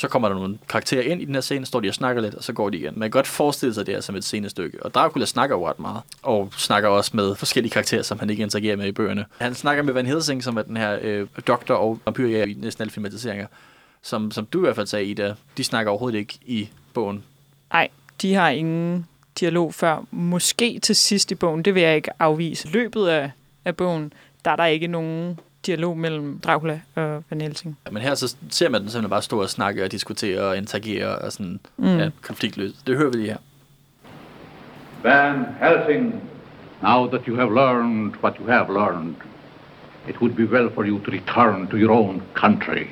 [0.00, 2.34] så kommer der nogle karakterer ind i den her scene, står de og snakker lidt,
[2.34, 2.92] og så går de igen.
[2.96, 4.82] Man kan godt forestille sig det her som et scenestykke.
[4.82, 8.42] Og Dracula snakker jo ret meget, og snakker også med forskellige karakterer, som han ikke
[8.42, 9.24] interagerer med i bøgerne.
[9.38, 12.82] Han snakker med Van Helsing, som er den her øh, doktor og vampyr i næsten
[12.82, 13.46] alle filmatiseringer.
[14.02, 17.24] Som, som du i hvert fald sagde, Ida, de snakker overhovedet ikke i bogen.
[17.72, 17.88] Nej,
[18.22, 19.06] de har ingen
[19.40, 20.04] dialog før.
[20.10, 22.68] Måske til sidst i bogen, det vil jeg ikke afvise.
[22.68, 23.30] Løbet af,
[23.64, 24.12] af bogen,
[24.44, 27.78] der er der ikke nogen dialog mellem Dracula og Van Helsing.
[27.92, 31.18] Men her så ser man den simpelthen bare stå og snakke og diskutere og interagere
[31.18, 31.98] og sådan Mm.
[31.98, 32.86] ja, konfliktløst.
[32.86, 33.36] Det hører vi lige her.
[35.02, 36.22] Van Helsing,
[36.82, 39.14] now that you have learned what you have learned,
[40.08, 42.86] it would be well for you to return to your own country.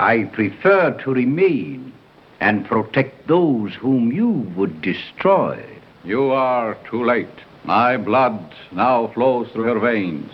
[0.00, 1.92] I prefer to remain
[2.40, 5.56] and protect those whom you would destroy.
[6.04, 7.38] You are too late.
[7.64, 8.38] My blood
[8.72, 10.32] now flows through your veins.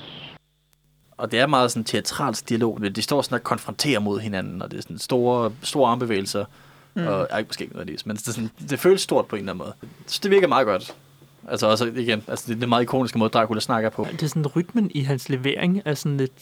[1.16, 2.80] Og det er meget sådan teatralsk dialog.
[2.97, 6.44] De står sådan og konfronterer mod hinanden, og det er sådan store, store armbevægelser.
[6.94, 7.06] Mm.
[7.06, 9.52] Og ej, måske ikke nødvendigvis, men det, er sådan, det føles stort på en eller
[9.52, 9.75] anden måde.
[10.06, 10.94] Så det virker meget godt.
[11.49, 14.06] Altså også igen, altså det er den meget ikoniske måde, Dracula snakker på.
[14.12, 16.33] Det er sådan, rytmen i hans levering er sådan lidt...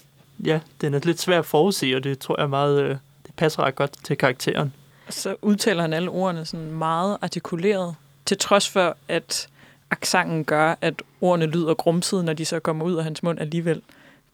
[0.45, 2.83] Ja, den er lidt svær at forudse, og det tror jeg meget...
[2.83, 4.73] øh, Det passer ret godt til karakteren.
[5.09, 7.95] Så udtaler han alle ordene sådan meget artikuleret,
[8.27, 9.49] til trods for, at
[9.91, 13.83] accenten gør, at ordene lyder grumsede, når de så kommer ud af hans mund alligevel.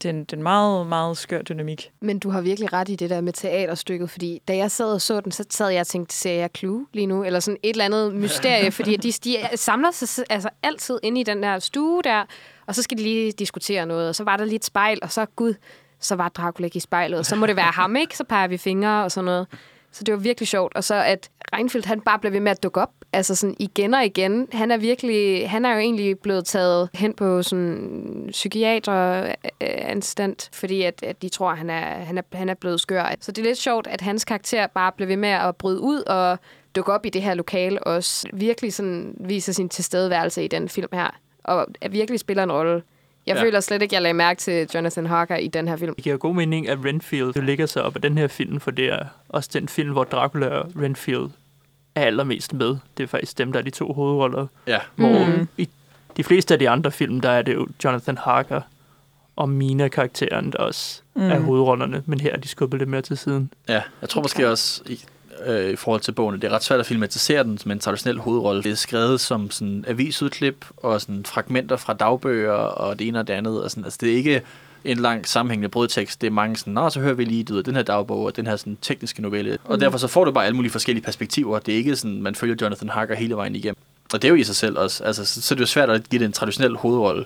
[0.02, 1.90] Det er en, det er en meget, meget skør dynamik.
[2.00, 5.00] Men du har virkelig ret i det der med teaterstykket, fordi da jeg sad og
[5.00, 7.24] så den, så sad jeg og tænkte, ser jeg Clue lige nu?
[7.24, 11.24] Eller sådan et eller andet mysterie, fordi de, de samler sig altså altid inde i
[11.24, 12.24] den der stue der,
[12.66, 15.12] og så skal de lige diskutere noget, og så var der lige et spejl, og
[15.12, 15.54] så, gud,
[16.00, 18.16] så var Dracula ikke i spejlet, og så må det være ham, ikke?
[18.16, 19.46] Så peger vi fingre og sådan noget.
[19.92, 20.74] Så det var virkelig sjovt.
[20.74, 22.90] Og så at Reinfeldt, han bare blev ved med at dukke op.
[23.12, 24.48] Altså sådan igen og igen.
[24.52, 31.02] Han er virkelig, han er jo egentlig blevet taget hen på sådan psykiateranstand, fordi at,
[31.02, 33.14] at de tror, at han er, han, er, han er blevet skør.
[33.20, 36.00] Så det er lidt sjovt, at hans karakter bare blev ved med at bryde ud
[36.00, 36.38] og
[36.76, 38.28] dukke op i det her lokale også.
[38.32, 41.10] Virkelig sådan viser sin tilstedeværelse i den film her.
[41.44, 42.82] Og virkelig spiller en rolle.
[43.28, 43.42] Jeg Ja.
[43.42, 45.94] føler slet ikke, jeg lagde mærke til Jonathan Harker i den her film.
[45.94, 48.70] Det giver god mening, at Renfield jo ligger sig op af den her film, for
[48.70, 51.30] det er også den film, hvor Dracula og Renfield
[51.94, 52.76] er allermest med.
[52.96, 54.46] Det er faktisk dem, der er de to hovedroller.
[54.66, 55.48] Ja, Hvor Mhm.
[55.56, 55.68] i
[56.16, 58.60] de fleste af de andre film, der er det jo Jonathan Harker
[59.36, 61.22] og Mina-karakteren, der også mm.
[61.22, 63.52] er hovedrollerne, men her er de skubbet lidt mere til siden.
[63.68, 63.82] ja.
[64.00, 65.00] Jeg tror måske også, i,
[65.46, 68.18] øh, i forhold til bogen, det er ret svært at filmatisere den som en traditionel
[68.18, 68.62] hovedrolle.
[68.62, 73.28] Det er skrevet som sådan avisudklip og sådan fragmenter fra dagbøger og det ene og
[73.28, 73.62] det andet.
[73.62, 74.42] Og sådan, altså, det er ikke
[74.84, 76.20] en lang sammenhængende brødtekst.
[76.20, 78.36] Det er mange sådan, Nå, så hører vi lige du ved, den her dagbog og
[78.36, 79.58] den her sådan, tekniske novelle.
[79.64, 81.58] Og derfor så får du bare alle mulige forskellige perspektiver.
[81.58, 83.76] Det er ikke sådan, man følger Jonathan Harker hele vejen igennem.
[84.12, 85.04] Og det er jo i sig selv også.
[85.04, 87.24] Altså, så, så er det jo svært at give det en traditionel hovedrolle.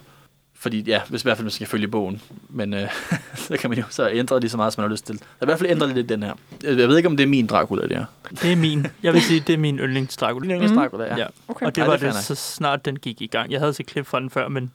[0.62, 2.22] Fordi ja, hvis i hvert fald man skal følge bogen.
[2.48, 2.88] Men øh,
[3.35, 5.14] så kan man jo så ændre lige så meget, som man har lyst til.
[5.14, 6.35] Jeg i hvert fald ændre lidt den her.
[6.62, 8.05] Jeg jeg ved ikke, om det er min Dracula, det her.
[8.31, 8.87] Det er min.
[9.03, 10.59] Jeg vil sige, det er min yndlings Dracula.
[10.59, 11.16] Min Dracula, ja.
[11.16, 11.27] Ja.
[11.48, 11.66] Okay.
[11.66, 13.53] Og det Ej, var det det, så snart den gik i gang.
[13.53, 14.72] Jeg havde set klip fra den før, men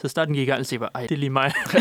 [0.00, 1.52] så snart den gik i gang, så jeg bare, ej, det er lige mig.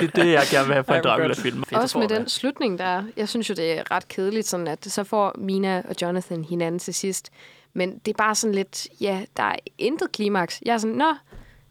[0.00, 1.04] det er det, jeg gerne vil have fra en.
[1.04, 1.62] Dracula-film.
[1.72, 3.02] Også med den slutning der.
[3.16, 6.78] Jeg synes jo, det er ret kedeligt, sådan at så får Mina og Jonathan hinanden
[6.78, 7.30] til sidst.
[7.74, 10.60] Men det er bare sådan lidt, ja, der er intet klimaks.
[10.64, 11.14] Jeg er sådan, nå,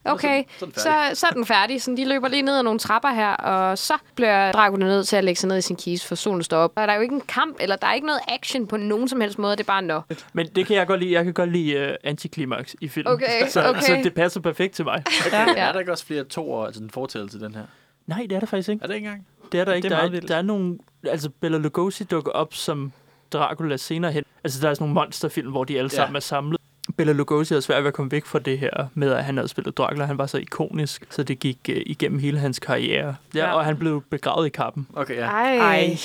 [0.04, 1.82] okay, så er den så, færdig." så er den færdig.
[1.82, 5.16] Sådan, de løber lige ned ad nogle trapper her, og så bliver Dracula nødt til
[5.16, 6.72] at lægge sig ned i sin kiste, for solen står op.
[6.76, 9.08] Og der er jo ikke en kamp, eller der er ikke noget action på nogen
[9.08, 9.52] som helst måde.
[9.56, 10.00] Det er bare nå.
[10.32, 11.12] Men det kan jeg godt lide.
[11.12, 13.12] Jeg kan godt lide uh, antiklimaks i filmen.
[13.12, 13.80] Okay, så, okay.
[13.80, 15.02] så det passer perfekt til mig.
[15.32, 15.40] Ja.
[15.40, 15.54] Ja.
[15.68, 17.62] Er der ikke også flere to år, altså en fortælle til den her?
[18.06, 18.82] Nej, det er der faktisk ikke.
[18.82, 19.26] Er det ikke engang?
[19.52, 19.88] Det er der ikke.
[19.88, 20.28] Det er der, er, vildt.
[20.28, 20.78] der er nogle...
[21.06, 22.92] Altså, Bela Lugosi dukker op som
[23.32, 24.24] Dracula senere hen.
[24.44, 25.96] Altså, der er sådan nogle monsterfilm, hvor de alle Ja.
[25.96, 26.59] sammen er samlet.
[26.96, 29.48] Bela Lugosi havde svært ved at komme væk fra det her med, at han havde
[29.48, 30.04] spillet Dracula.
[30.04, 33.16] Han var så ikonisk, så det gik uh, igennem hele hans karriere.
[33.34, 33.54] Ja, Ja.
[33.54, 34.86] og han blev begravet i kappen.
[34.94, 35.26] Okay, ja.
[35.26, 35.56] Ej.
[35.56, 35.96] Ej.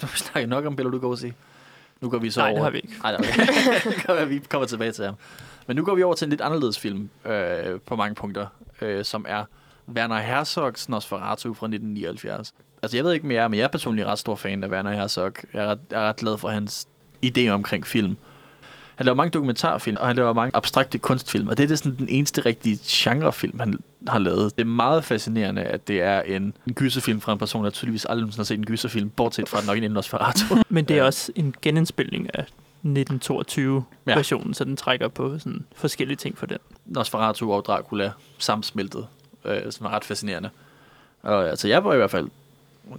[0.00, 1.32] Nu har vi snakket nok om Bela Lugosi.
[2.00, 2.56] Nu går vi så Nej, over...
[2.58, 2.94] det har vi ikke.
[3.02, 4.26] Nej, det har vi ikke.
[4.42, 5.14] Vi kommer tilbage til ham.
[5.66, 8.46] Men nu går vi over til en lidt anderledes film øh, på mange punkter,
[8.82, 9.44] øh, som er
[9.96, 12.52] Werner Herzogs Nosferatu fra 1979.
[12.82, 15.32] Altså, jeg ved ikke mere, men jeg er personligt ret stor fan af Werner Herzog.
[15.54, 16.88] Jeg er ret, jeg er ret glad for hans
[17.26, 18.16] idéer omkring film.
[18.96, 21.96] Han laver mange dokumentarfilm, og han laver mange abstrakte kunstfilm, og det er det sådan
[21.98, 24.56] den eneste rigtige genrefilm, han har lavet.
[24.56, 28.04] Det er meget fascinerende, at det er en, en gyserfilm fra en person, der tydeligvis
[28.04, 30.44] aldrig har set en gyserfilm, bortset fra den originale Nosferatu.
[30.68, 31.04] Men det er Ja.
[31.06, 32.44] også en genindspilning af
[32.86, 36.58] 1922-versionen, så den trækker på sådan forskellige ting for den.
[36.86, 39.06] Nosferatu og Dracula sammensmeltet,
[39.44, 40.50] øh, som er ret fascinerende.
[41.22, 42.28] Og altså, jeg var i hvert fald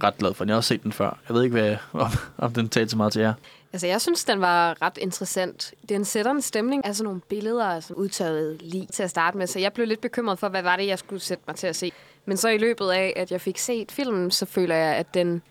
[0.02, 0.48] ret glad for den.
[0.48, 1.18] Jeg har også set den før.
[1.28, 3.34] Jeg ved ikke, hvad, om, om den talte så meget til jer.
[3.72, 5.74] Altså, jeg synes, den var ret interessant.
[5.88, 9.38] Den sætter en stemning af sådan nogle billeder som sådan udtaget lige til at starte
[9.38, 11.66] med, så jeg blev lidt bekymret for, hvad var det, jeg skulle sætte mig til
[11.66, 11.92] at se.
[12.24, 15.42] Men så i løbet af, at jeg fik set filmen, så føler jeg, at den,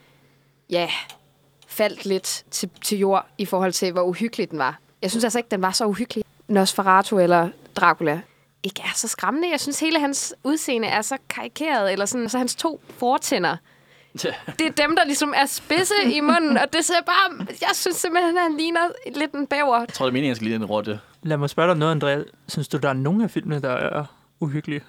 [0.69, 0.89] ja,
[1.67, 4.80] faldt lidt til, til jord i forhold til, hvor uhyggelig den var.
[5.02, 6.25] Jeg synes altså ikke, den var så uhyggelig.
[6.47, 8.21] Nosferatu eller Dracula
[8.63, 9.50] ikke er så skræmmende.
[9.52, 13.58] Jeg synes, hele hans udseende er så karikeret, eller sådan, så hans to fortænder,
[14.60, 17.45] det er dem, der ligesom er spidse i munden, og det ser bare...
[17.62, 18.82] Jeg synes simpelthen, at han ligner
[19.15, 19.80] lidt en bæver.
[19.80, 21.00] Jeg tror, det er meningen, at jeg skal lide en rotte.
[21.24, 22.24] Lad mig spørge dig noget, Andrea.
[22.48, 24.06] Synes du, der er nogen af filmene, der er
[24.39, 24.82] uhyggelige?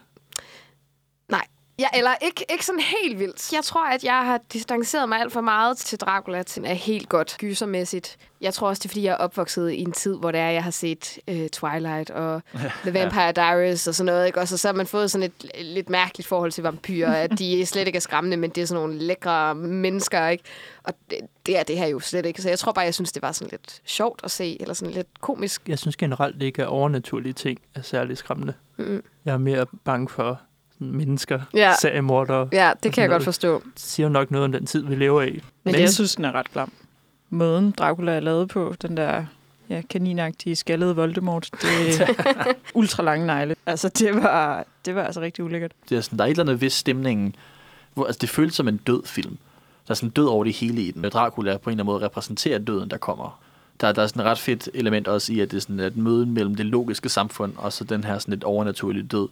[1.80, 3.52] Ja, eller ikke, ikke sådan helt vildt.
[3.52, 7.08] Jeg tror, at jeg har distanceret mig alt for meget til Dracula, til er helt
[7.08, 8.16] godt gysermæssigt.
[8.40, 10.50] Jeg tror også, det er, fordi jeg er opvokset i en tid, hvor det er,
[10.50, 12.42] jeg har set uh, Twilight og
[12.84, 14.26] The Vampire Diaries og sådan noget.
[14.26, 14.40] Ikke?
[14.40, 17.66] Og så, så har man fået sådan et lidt mærkeligt forhold til vampyrer, at de
[17.66, 20.44] slet ikke er skræmmende, men det er sådan nogle lækre mennesker, ikke?
[20.82, 22.42] Og det, det er det her jo slet ikke.
[22.42, 24.94] Så jeg tror bare, jeg synes, det var sådan lidt sjovt at se, eller sådan
[24.94, 25.68] lidt komisk.
[25.68, 28.54] Jeg synes generelt ikke, at overnaturlige ting er særlig skræmmende.
[28.76, 29.02] Mm.
[29.24, 30.40] Jeg er mere bange for
[30.80, 31.72] mennesker, Ja.
[31.80, 32.48] seriemordere.
[32.52, 33.18] Ja, det kan jeg noget.
[33.20, 33.62] godt forstå.
[33.74, 35.30] Det siger jo nok noget om den tid, vi lever i.
[35.30, 36.72] Men, Men- jeg synes, den er ret klam.
[37.30, 39.24] Måden Dracula er lavet på, den der
[39.68, 43.56] ja, kaninagtige skaldede Voldemort, det er ultra lange negle.
[43.66, 45.72] Altså, det var, det var altså rigtig ulækkert.
[45.88, 47.34] Det er sådan, der er et eller andet ved stemningen,
[47.94, 49.38] hvor altså, det føles som en død film.
[49.86, 51.02] Der er sådan død over det hele i den.
[51.02, 53.40] Dracula på en eller anden måde repræsenterer døden, der kommer.
[53.80, 55.96] Der, der er sådan et ret fedt element også i, at det er sådan et
[55.96, 59.28] møde mellem det logiske samfund, og så den her sådan lidt overnaturlige død.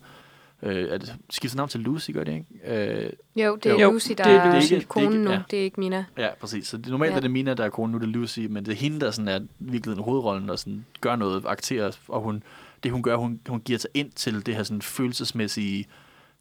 [0.62, 3.04] Øh, er det skiftet navn til Lucy, gør det ikke?
[3.04, 4.72] Øh, Jo, det er Jo, Lucy, der det er er, Lucy.
[4.72, 5.30] er konen Det nu.
[5.30, 6.04] ikke- Det er ikke Mina.
[6.18, 6.68] ja, præcis.
[6.68, 7.14] Så det, normalt Ja.
[7.14, 7.16] ja.
[7.16, 9.10] er det Mina, der er kone, nu er det Lucy, men det er hende, der
[9.10, 12.42] sådan er virkelig en hovedrollen, og sådan gør noget, akterer, og hun,
[12.82, 15.86] det hun gør, hun, hun giver sig ind til det her sådan følelsesmæssige,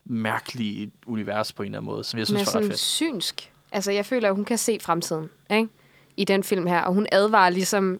[0.05, 2.79] mærkelige univers på en eller anden måde, som jeg synes er var ret sådan fedt.
[2.79, 3.51] synsk.
[3.71, 5.67] Altså, jeg føler, at hun kan se fremtiden, ikke?
[6.17, 6.81] I den film her.
[6.81, 7.99] Og hun advarer ligesom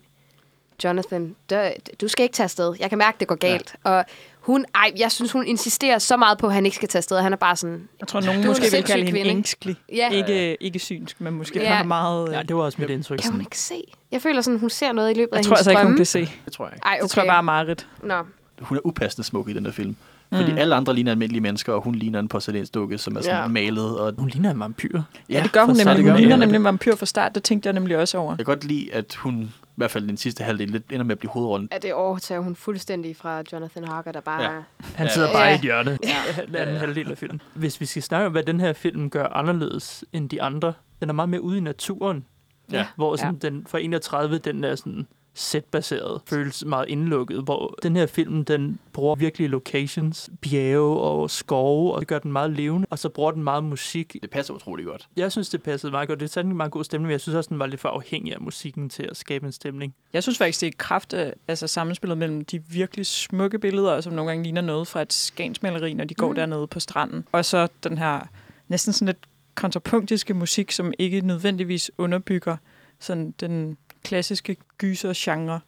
[0.83, 2.75] Jonathan, "Dør- du skal ikke tage afsted.
[2.79, 3.75] Jeg kan mærke, det går galt.
[3.85, 3.91] Ja.
[3.91, 4.05] Og
[4.47, 7.19] hun, ej, jeg synes, hun insisterer så meget på, at han ikke skal tage afsted.
[7.19, 9.75] Han er bare sådan, Jeg tror, nogen måske en vil kalde hende ængskelig.
[9.93, 11.83] ja, Ikke, ikke synsk, men måske Ja.
[11.83, 12.31] meget...
[12.31, 13.19] Ja, det var også mit indtryk.
[13.19, 13.83] kan hun ikke se?
[14.11, 15.95] Jeg føler sådan, hun ser noget i løbet af jeg tror hendes altså ikke, hun
[15.97, 16.29] kan se.
[16.45, 16.85] Det tror jeg ikke.
[16.85, 17.03] Ej, okay.
[17.03, 17.87] Det tror jeg bare er Marit.
[18.03, 18.15] Nå.
[18.61, 19.95] Hun er upassende smuk i den der film.
[20.35, 20.57] Fordi mm.
[20.57, 23.41] alle andre ligner almindelige mennesker, og hun ligner en porcelænsdukke, som er sådan Ja.
[23.41, 23.47] ja.
[23.47, 23.99] malet.
[23.99, 25.01] Og, Hun ligner en vampyr.
[25.29, 25.85] Ja, det gør hun nemlig.
[25.85, 27.35] det Hun gør ligner nemlig en vampyr fra start.
[27.35, 28.31] Det tænkte jeg nemlig også over.
[28.31, 31.11] jeg kan godt lide, at hun, i hvert fald den sidste halvdel, lidt ender med
[31.11, 31.67] at blive hovedrollen.
[31.71, 34.41] Er det overtager hun fuldstændig fra Jonathan Harker, der bare...
[34.43, 34.51] Ja.
[34.53, 34.59] Ja.
[34.95, 35.13] Han Ja.
[35.13, 35.51] sidder bare Ja.
[35.51, 35.97] i et hjørne.
[36.03, 36.41] Ja.
[36.47, 37.41] Den anden halvdel af filmen.
[37.53, 41.09] Hvis vi skal snakke om, hvad den her film gør anderledes end de andre, den
[41.09, 42.25] er meget mere ude i naturen.
[42.71, 42.85] Ja.
[42.95, 43.49] Hvor sådan, ja.
[43.49, 48.79] den fra 31, den er sådan sætbaseret, føles meget indlukket, hvor den her film, den
[48.93, 53.31] bruger virkelig locations, bjerge og skove, og det gør den meget levende, og så bruger
[53.31, 54.17] den meget musik.
[54.21, 55.07] Det passer utrolig godt.
[55.17, 56.19] Jeg synes, det passede meget godt.
[56.19, 57.89] Det er sådan en meget god stemning, men jeg synes også, den var lidt for
[57.89, 59.95] afhængig af musikken til at skabe en stemning.
[60.13, 64.13] Jeg synes faktisk, det er kraft af altså, sammenspillet mellem de virkelig smukke billeder, som
[64.13, 66.35] nogle gange ligner noget fra et skansmaleri, når de går mm.
[66.35, 67.25] dernede på stranden.
[67.31, 68.19] Og så den her
[68.67, 72.57] næsten sådan lidt kontrapunktiske musik, som ikke nødvendigvis underbygger
[72.99, 75.59] sådan den klassiske gyser-genre,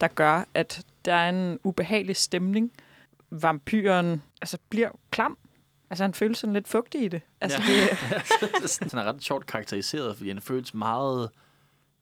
[0.00, 2.72] der gør, at der er en ubehagelig stemning.
[3.30, 5.38] Vampyren altså, bliver klam.
[5.90, 7.22] Altså, han føles sådan lidt fugtig i det.
[7.40, 7.86] Altså, Ja.
[8.50, 11.30] det Han er ret sjovt karakteriseret, fordi han føles meget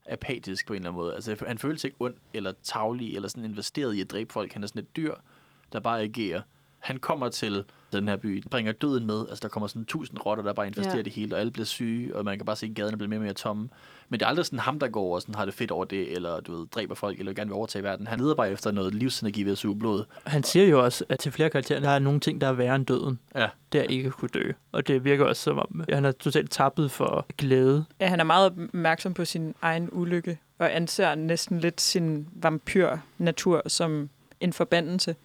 [0.09, 1.15] apatisk på en eller anden måde.
[1.15, 4.53] Altså, han føles ikke ond eller tavlig eller sådan investeret i at dræbe folk.
[4.53, 5.15] Han er sådan et dyr,
[5.73, 6.41] der bare agerer.
[6.79, 9.19] Han kommer til den her by, bringer døden med.
[9.29, 11.01] Altså, der kommer sådan tusind rotter, der bare infesterer Ja.
[11.01, 13.19] det hele, og alle bliver syge, og man kan bare se, at gaderne bliver mere
[13.19, 13.69] og mere tomme.
[14.09, 16.11] Men det er aldrig sådan ham, der går og sådan har det fedt over det,
[16.11, 18.07] eller du ved, dræber folk, eller gerne vil overtage verden.
[18.07, 20.03] Han leder bare efter noget livsenergi ved at suge blod.
[20.25, 22.75] Han siger jo også, at til flere karakterer, der er nogle ting, der er værre
[22.75, 23.19] end døden.
[23.35, 23.47] Ja.
[23.71, 24.51] Det er ikke at kunne dø.
[24.71, 27.85] Og det virker også som om, han er totalt tappet for glæde.
[27.99, 33.61] Ja, han er meget opmærksom på sin egen ulykke, og anser næsten lidt sin vampyr-natur
[33.67, 35.15] som en forbandelse.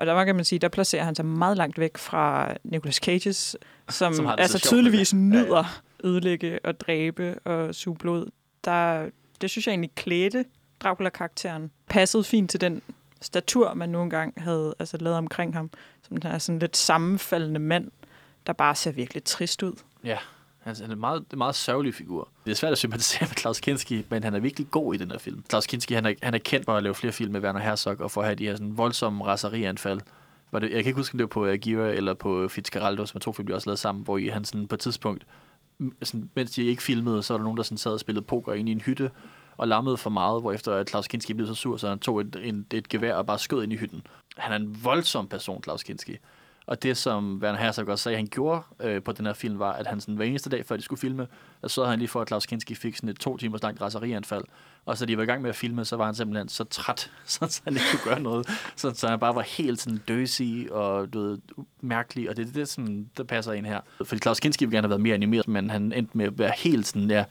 [0.00, 3.56] Og der kan man sige, der placerer han sig meget langt væk fra Nicolas Cages,
[3.88, 5.32] som, Som altså sjovt tydeligvis med det.
[5.32, 5.44] Ja, ja.
[5.46, 8.30] nyder ødelægge og dræbe og suge blod.
[8.64, 9.10] Der,
[9.40, 10.44] det synes jeg egentlig klædte
[10.80, 11.70] Dracula-karakteren.
[11.88, 12.82] Passede fint til den
[13.20, 15.70] statur, man nogle gange havde altså, lavet omkring ham.
[16.02, 17.90] Som den her sådan lidt sammenfaldende mand,
[18.46, 19.72] der bare ser virkelig trist ud.
[20.04, 20.18] Ja,
[20.70, 22.28] altså, han er en meget, en meget sørgelig figur.
[22.44, 25.10] Det er svært at sympatisere med Klaus Kinski, men han er virkelig god i den
[25.10, 25.44] her film.
[25.48, 27.96] Klaus Kinski, han er, han er kendt for at lave flere film med Werner Herzog,
[28.00, 30.00] og for at have de her sådan, voldsomme raserianfald.
[30.52, 32.50] Var det, jeg kan ikke huske, om det var på øh, Agira eller på øh,
[32.50, 34.80] Fitzcarraldo, som er to film, de også lavede sammen, hvor I, han sådan, på et
[34.80, 35.26] tidspunkt,
[36.02, 38.52] sådan, mens de ikke filmede, så var der nogen, der sådan, sad og spillede poker
[38.52, 39.10] inde i en hytte,
[39.56, 42.36] og lammede for meget, hvor efter Klaus Kinski blev så sur, så han tog et,
[42.42, 44.02] en, et gevær og bare skød ind i hytten.
[44.36, 46.16] Han er en voldsom person, Klaus Kinski.
[46.70, 49.72] Og det, som Werner Herzog også sagde, han gjorde øh, på den her film, var,
[49.72, 51.26] at han sådan, hver eneste dag, før de skulle filme,
[51.62, 54.44] så så han lige for, at Klaus Kinski fik sådan et to timers langt raserianfald.
[54.86, 57.10] Og så de var i gang med at filme, så var han simpelthen så træt,
[57.26, 58.48] så han ikke kunne gøre noget.
[58.76, 61.38] Så, så han bare var helt sådan døsig og du ved,
[61.80, 63.80] mærkelig, og det er det, sådan, der passer ind her.
[64.04, 66.52] Fordi Klaus Kinski ville gerne have været mere animeret, men han endte med at være
[66.56, 67.24] helt sådan der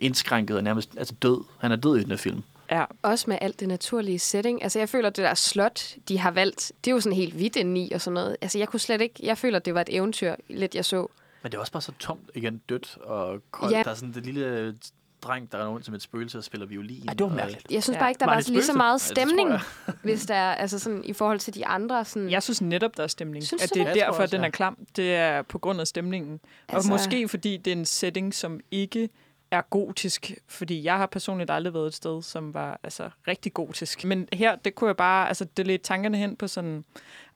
[0.00, 1.44] indskrænket og nærmest altså død.
[1.58, 2.42] Han er død i den her film.
[2.70, 4.62] Ja, Også med alt det naturlige setting.
[4.62, 7.34] Altså, jeg føler, at det der slot, de har valgt, det er jo sådan helt
[7.34, 8.36] hvidt indeni og sådan noget.
[8.40, 9.14] Altså, jeg kunne slet ikke...
[9.22, 11.06] Jeg føler, at det var et eventyr, lidt jeg så.
[11.42, 13.72] Men det er også bare så tomt igen, dødt og koldt.
[13.76, 13.82] Ja.
[13.82, 14.74] Der er sådan det lille
[15.22, 17.04] dreng, der er rundt som et spøgelse og spiller violin.
[17.08, 17.66] Ej, det var mærkeligt.
[17.70, 18.00] Jeg synes Ja.
[18.00, 19.60] bare ikke, der Var var, lige så meget Ja, stemning, jeg.
[20.02, 22.04] hvis der er, altså sådan, i forhold til de andre.
[22.04, 23.44] Sådan, jeg synes netop, der er stemning.
[23.44, 23.94] Synes at det er det?
[23.94, 24.46] Derfor, også, den ja.
[24.46, 24.78] er klam.
[24.96, 26.40] Det er på grund af stemningen.
[26.68, 29.08] Altså- Og måske fordi det er en setting, som ikke
[29.56, 30.32] er gotisk.
[30.48, 34.04] Fordi jeg har personligt aldrig været et sted, som var altså, rigtig gotisk.
[34.04, 35.28] Men her, det kunne jeg bare...
[35.28, 36.84] Altså, det ledte tankerne hen på sådan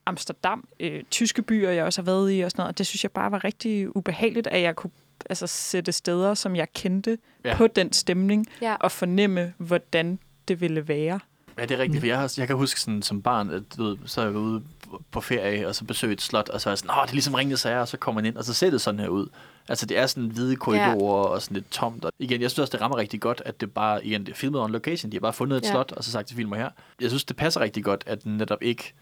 [0.05, 2.73] Amsterdam, øh, tyske byer, jeg også har været i og sådan noget.
[2.73, 4.91] Og det synes jeg bare var rigtig ubehageligt, at jeg kunne
[5.29, 7.49] altså, sætte steder, som jeg kendte Ja.
[7.49, 7.57] ja.
[7.57, 8.75] på den stemning, Ja.
[8.79, 11.19] og fornemme, hvordan det ville være.
[11.57, 13.83] Ja, det er rigtigt, for jeg, har, jeg kan huske sådan, som barn, at du
[13.83, 14.63] ved, så er jeg ude
[15.11, 17.33] på ferie, og så besøgte et slot, og så er sådan, åh, det er ligesom
[17.33, 19.27] Ringenes Herre, og så kommer man ind, og så ser det sådan her ud.
[19.69, 22.05] Altså, det er sådan hvide korridorer, og sådan lidt tomt.
[22.05, 24.35] Og igen, jeg synes også, det rammer rigtig godt, at det bare, igen, det er
[24.35, 25.11] filmet on location.
[25.11, 25.71] De har bare fundet et Ja.
[25.71, 26.69] slot, og så sagt til filmer her.
[27.01, 28.93] Jeg synes, det passer rigtig godt, at den netop ikke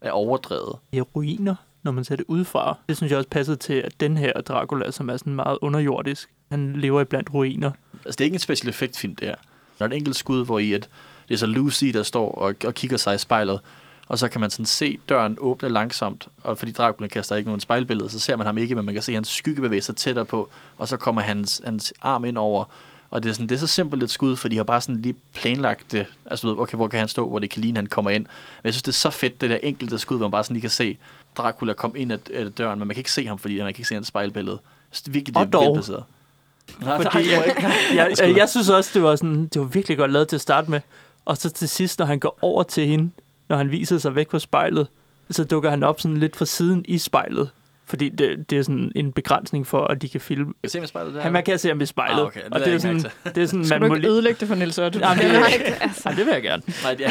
[0.00, 0.76] er overdrevet.
[0.92, 2.78] i ruiner, når man ser det udefra.
[2.88, 6.28] Det synes jeg også passede til, at den her Dracula, som er sådan meget underjordisk,
[6.50, 7.70] han lever i blandt ruiner.
[8.04, 9.34] Altså, det er ikke en special effect film, det her.
[9.78, 10.88] Der er et enkelt skud, hvor i, at
[11.28, 13.60] det er så Lucy, der står og, og kigger sig i spejlet,
[14.08, 17.60] og så kan man sådan se døren åbne langsomt, og fordi Dracula kaster ikke nogen
[17.60, 20.24] spejlbillede, så ser man ham ikke, men man kan se hans skygge bevæge sig tættere
[20.24, 22.64] på, og så kommer hans, hans arm ind over,
[23.10, 25.02] og det er, sådan, det er så simpelt et skud, for de har bare sådan
[25.02, 26.06] lige planlagt det.
[26.26, 28.22] Altså, du ved, okay, hvor kan han stå, hvor det kan ligne, han kommer ind.
[28.22, 30.54] Men jeg synes, det er så fedt, det der enkelte skud, hvor man bare sådan
[30.54, 30.98] lige kan se
[31.36, 32.18] Dracula komme ind af
[32.52, 34.58] døren, men man kan ikke se ham, fordi man kan ikke se hans spejlbillede.
[34.90, 35.64] Synes, det er virkelig, det er dog.
[35.66, 36.04] velplaceret.
[36.80, 37.54] Nej, Fordi nej, jeg,
[37.94, 40.40] jeg, jeg, jeg synes også, det var, sådan, det var virkelig godt lavet til at
[40.40, 40.80] starte med.
[41.24, 43.10] Og så til sidst, når han går over til hende,
[43.48, 44.86] når han viser sig væk fra spejlet,
[45.30, 47.50] så dukker han op sådan lidt fra siden i spejlet.
[47.88, 50.52] Fordi det, det er sådan en begrænsning for, at de kan filme.
[50.62, 51.20] Kan se med spejlet der?
[51.20, 52.20] Han, man kan se ham i spejlet.
[52.20, 52.40] Ah, okay.
[52.44, 54.06] Det og det er jeg sådan, ikke det er sådan Skal man du må ikke
[54.06, 54.12] lige...
[54.12, 54.98] ødelægge det for Niels Otto?
[54.98, 56.08] Jamen, det, Nej, altså.
[56.08, 56.62] Ej, det vil jeg gerne.
[56.82, 57.02] Nej, de,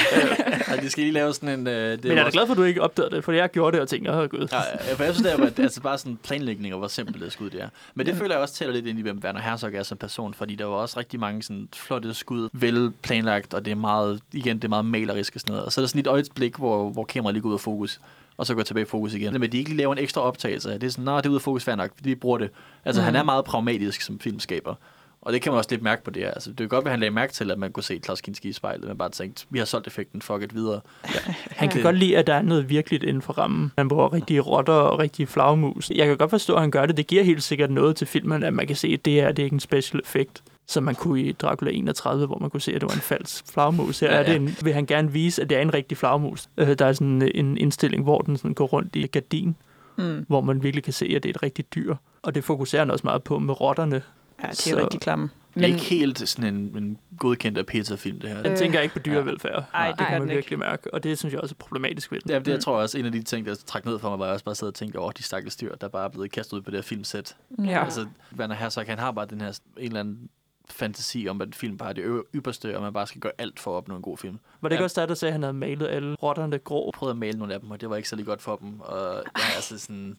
[0.67, 1.67] nej, de skal lige lave sådan en...
[1.67, 3.51] Øh, det Men jeg er da glad for, at du ikke opdagede det, for jeg
[3.51, 4.47] gjorde det og tænkte, åh gud.
[4.51, 7.23] Ja, ja, for jeg synes, det er, at, altså bare sådan planlægning og hvor simpelt
[7.23, 7.69] det skud det er.
[7.95, 10.33] Men det føler jeg også tæller lidt ind i, hvem Werner Herzog er som person,
[10.33, 14.19] fordi der var også rigtig mange sådan flotte skud, vel planlagt, og det er meget,
[14.33, 15.65] igen, det er meget malerisk og sådan noget.
[15.65, 17.99] Og så er der sådan et øjeblik, hvor, hvor kameraet lige går ud af fokus,
[18.37, 19.39] og så går tilbage i fokus igen.
[19.39, 20.87] Men de ikke lige laver en ekstra optagelse af det.
[20.87, 22.49] er sådan, nej, det er ude af fokus, fair nok, de bruger det.
[22.85, 23.05] Altså, mm.
[23.05, 24.75] han er meget pragmatisk som filmskaber.
[25.21, 26.31] Og det kan man også lidt mærke på det her.
[26.31, 28.47] Altså, det er godt, at han lagde mærke til, at man kunne se Klaus Kinski
[28.49, 30.81] i spejlet, men bare tænkt, vi har solgt effekten, fuck it, videre.
[31.49, 33.71] Han kan Det- godt lide, at der er noget virkeligt inden for rammen.
[33.77, 35.89] Han bruger rigtige rotter og rigtige flagmus.
[35.95, 36.97] Jeg kan godt forstå, at han gør det.
[36.97, 39.39] Det giver helt sikkert noget til filmen, at man kan se, at det her det
[39.39, 42.73] er ikke en special effect som man kunne i Dracula 31, hvor man kunne se,
[42.75, 43.99] at det var en falsk flagmus.
[43.99, 44.19] Her Ja, ja.
[44.21, 46.47] Er det en, vil han gerne vise, at det er en rigtig flagmus.
[46.57, 49.55] Øh, der er sådan en indstilling, hvor den sådan går rundt i gardin,
[49.97, 50.25] Mm.
[50.27, 51.95] hvor man virkelig kan se, at det er et rigtigt dyr.
[52.21, 53.95] Og det fokuserer han også meget på med rotterne.
[53.95, 55.29] Ja, de er Så- rigtig klamme.
[55.57, 58.43] Men ikke helt sådan en, en godkendt af Peter-film, det her.
[58.43, 59.65] Den Øh, tænker ikke på dyrevelfærd.
[59.73, 60.37] Ej, det det kan man den ikke.
[60.37, 60.93] virkelig mærke.
[60.93, 62.31] Og det synes jeg også er problematisk ved den.
[62.31, 64.19] Ja, det jeg tror jeg også, en af de ting, der trak ned for mig,
[64.19, 66.31] var jeg også bare sad og tænkte over de stakkels dyr, der bare er blevet
[66.31, 67.35] kastet ud på det her filmsæt.
[67.65, 67.83] Ja.
[67.83, 68.05] Altså,
[68.39, 69.47] Werner Herzog, han har bare den her
[69.77, 70.29] en eller anden
[70.69, 73.71] fantasi om, at film bare er det ypperste, og man bare skal gøre alt for
[73.71, 74.39] at opnå en god film.
[74.61, 74.83] Var det ikke Ja.
[74.85, 76.85] også der, der sagde, at han havde malet alle rotterne grå?
[76.87, 78.79] Jeg prøvede at male nogle af dem, og det var ikke særlig godt for dem.
[78.79, 80.17] Og ja, altså sådan,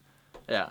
[0.48, 0.62] ja.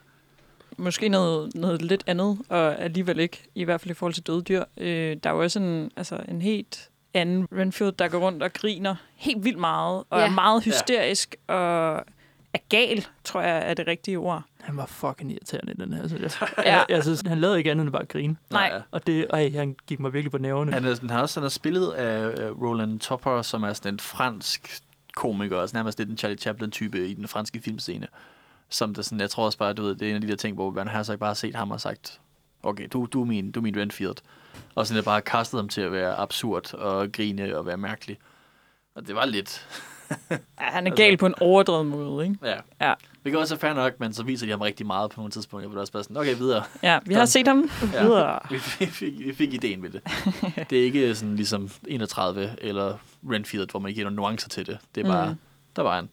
[0.77, 4.41] Måske noget, noget lidt andet, og alligevel ikke, i hvert fald i forhold til døde
[4.41, 4.63] dyr.
[4.77, 8.53] Øh, der er jo også en, altså en helt anden Renfield, der går rundt og
[8.53, 10.25] griner helt vildt meget, og Ja.
[10.25, 11.95] er meget hysterisk, og
[12.53, 14.43] er gal, tror jeg er det rigtige ord.
[14.65, 16.49] Han var fucking irriterende i den her, synes jeg.
[16.57, 16.75] Ja.
[16.75, 18.37] jeg, jeg synes, han lavede ikke andet end bare at grine.
[18.51, 18.81] Nej.
[18.91, 20.71] Og det, ej, han gik mig virkelig på nerverne.
[20.71, 23.99] Han, er, han har også han har spillet af Roland Topper, som er sådan en
[23.99, 24.81] fransk
[25.15, 28.07] komiker, altså nærmest lidt en Charlie Chaplin-type i den franske filmscene.
[28.69, 30.35] Som der sådan, jeg tror også bare, du ved, det er en af de der
[30.35, 32.19] ting, hvor man har så bare har set ham og sagt,
[32.63, 34.15] okay, du, du, er min, du er min Renfield.
[34.75, 38.17] Og sådan er bare kastet ham til at være absurd og grine og være mærkelig.
[38.95, 39.67] Og det var lidt,
[40.31, 42.37] Ja, han er gal på en overdrevet måde, ikke?
[42.43, 42.57] ja.
[42.81, 42.93] Ja.
[43.31, 45.67] Kan også være fair nok, men så viser de ham rigtig meget på nogle tidspunkter,
[45.69, 46.63] hvor det også bare sådan, okay, videre.
[46.83, 48.03] Ja, vi har set ham Ja.
[48.03, 48.39] videre.
[48.49, 50.01] Vi, vi, fik, vi fik ideen med det.
[50.69, 52.97] Det er ikke sådan ligesom 31 eller
[53.31, 54.77] Renfield, hvor man giver nogle nuancer til det.
[54.95, 55.35] Det er bare, mm.
[55.75, 56.09] der var han.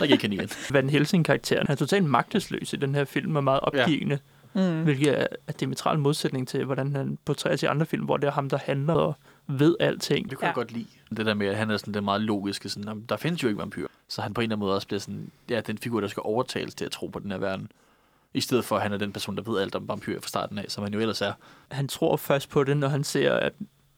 [0.00, 0.48] Der gik han igen.
[0.72, 4.18] Van Helsing-karakteren er totalt magtesløs i den her film, og meget opgivende.
[4.54, 4.70] Ja.
[4.72, 4.82] Mm.
[4.82, 8.32] Hvilket er, er diametral modsætning til, hvordan han portrætteres i andre film, hvor det er
[8.32, 9.14] ham, der handler og
[9.46, 10.30] ved alting.
[10.30, 10.48] Det kunne ja.
[10.48, 10.86] jeg godt lide.
[11.16, 13.48] Det der med, at han er sådan det meget logiske, sådan, "Jamen, der findes jo
[13.48, 13.88] ikke vampyrer.
[14.08, 16.22] Så han på en eller anden måde også bliver sådan, ja, den figur, der skal
[16.24, 17.70] overtales til at tro på den her verden.
[18.34, 20.58] I stedet for, at han er den person, der ved alt om vampyrer fra starten
[20.58, 21.32] af, som han jo ellers er.
[21.70, 23.52] Han tror først på det, når han ser, at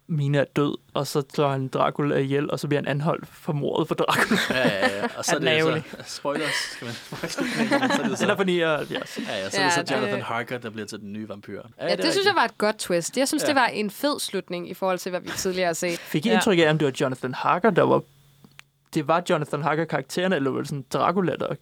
[0.07, 3.53] Mina er død, og så slår han Dracula ihjel, og så bliver han anholdt for
[3.53, 4.39] mordet for Dracula.
[4.51, 5.05] Ja, ja, ja.
[5.19, 5.83] Og så Er det ærgerlig?
[5.91, 6.95] så, spoilers, skal man
[7.31, 9.19] så er det er så, fra 79.
[9.29, 11.29] ja, ja, så, er Ja, det så det- Jonathan Harker, der bliver til den nye
[11.29, 11.63] vampyr.
[11.81, 13.17] Ja, det, det synes jeg var et godt twist.
[13.17, 13.47] Jeg synes, Ja.
[13.49, 13.53] ja.
[13.55, 15.99] det var en fed slutning i forhold til, hvad vi tidligere har set.
[15.99, 16.35] Fik I Ja.
[16.35, 18.03] indtryk af, om det var Jonathan Harker, der var...
[18.95, 21.55] Det var Jonathan Harker-karakteren, eller var det sådan Dracula, der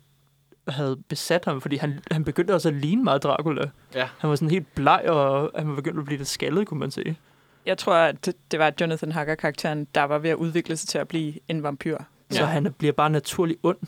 [0.69, 1.61] havde besat ham?
[1.61, 3.71] Fordi han, han begyndte også at ligne meget Dracula.
[3.95, 4.09] Ja.
[4.19, 6.91] Han var sådan helt bleg, og han var begyndt at blive lidt skaldet, kunne man
[6.91, 7.19] sige.
[7.67, 10.99] Jeg tror, at det, det var Jonathan Harker-karakteren, der var ved at udvikle sig til
[10.99, 11.99] at blive en vampyr.
[12.33, 12.37] Ja.
[12.37, 13.79] Så han bliver bare naturligt ond.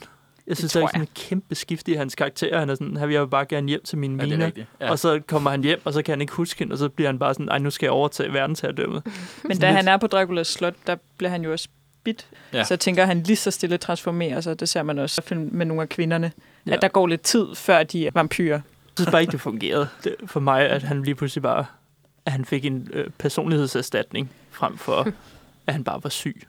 [0.47, 2.59] Jeg synes, tror der er sådan et kæmpe skift i hans karakter.
[2.59, 4.67] Han er sådan, her vil jeg bare gerne hjem til min Ja, det rigtigt.
[4.81, 4.85] Ja.
[4.85, 4.91] Ja.
[4.91, 7.09] Og så kommer han hjem, og så kan han ikke huske hende, og så bliver
[7.09, 9.03] han bare sådan, ej, nu skal jeg overtage verdensherredømmet.
[9.45, 11.69] Men da lidt- han er på Draculas slot, der bliver han jo også
[12.05, 12.27] bidt.
[12.53, 12.65] Ja.
[12.65, 14.61] Så jeg tænker, at han lige så stille transformerer sig.
[14.61, 16.33] Det ser man også med nogle af kvinderne.
[16.37, 16.71] Ja.
[16.71, 16.77] Ja.
[16.77, 18.57] At der går lidt tid, før de er vampyrer.
[18.57, 18.63] Jeg
[18.99, 21.65] synes bare ikke, det fungerede det, for mig, at han lige pludselig bare
[22.27, 25.09] at han fik en øh, personlighedserstatning, frem for
[25.67, 26.47] at han bare var syg.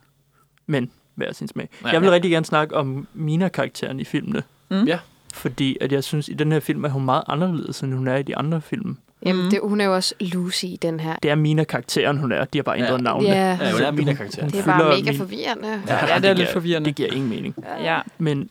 [0.67, 1.69] Men hver sin smag.
[1.83, 1.89] Ja.
[1.89, 4.43] Jeg vil rigtig gerne snakke om Mina-karakteren i filmene.
[4.71, 4.83] Mm.
[4.83, 4.99] Ja.
[5.33, 8.15] Fordi at jeg synes, i den her film er hun meget anderledes, end hun er
[8.15, 8.97] i de andre film.
[9.25, 9.49] Jamen, Mhm.
[9.51, 11.15] det, hun er jo også Lucy i den her.
[11.23, 12.45] Det er Mina-karakteren, hun er.
[12.45, 12.97] De har bare ændret Ja.
[12.97, 13.33] navnene.
[13.35, 14.41] Ja, Ja, jo, det er min karakter.
[14.41, 15.67] Hun det er bare mega min- forvirrende.
[15.88, 16.88] Ja, ja det er det lidt giver- forvirrende.
[16.88, 17.55] Det giver ingen mening.
[17.81, 17.99] Ja.
[18.17, 18.49] Men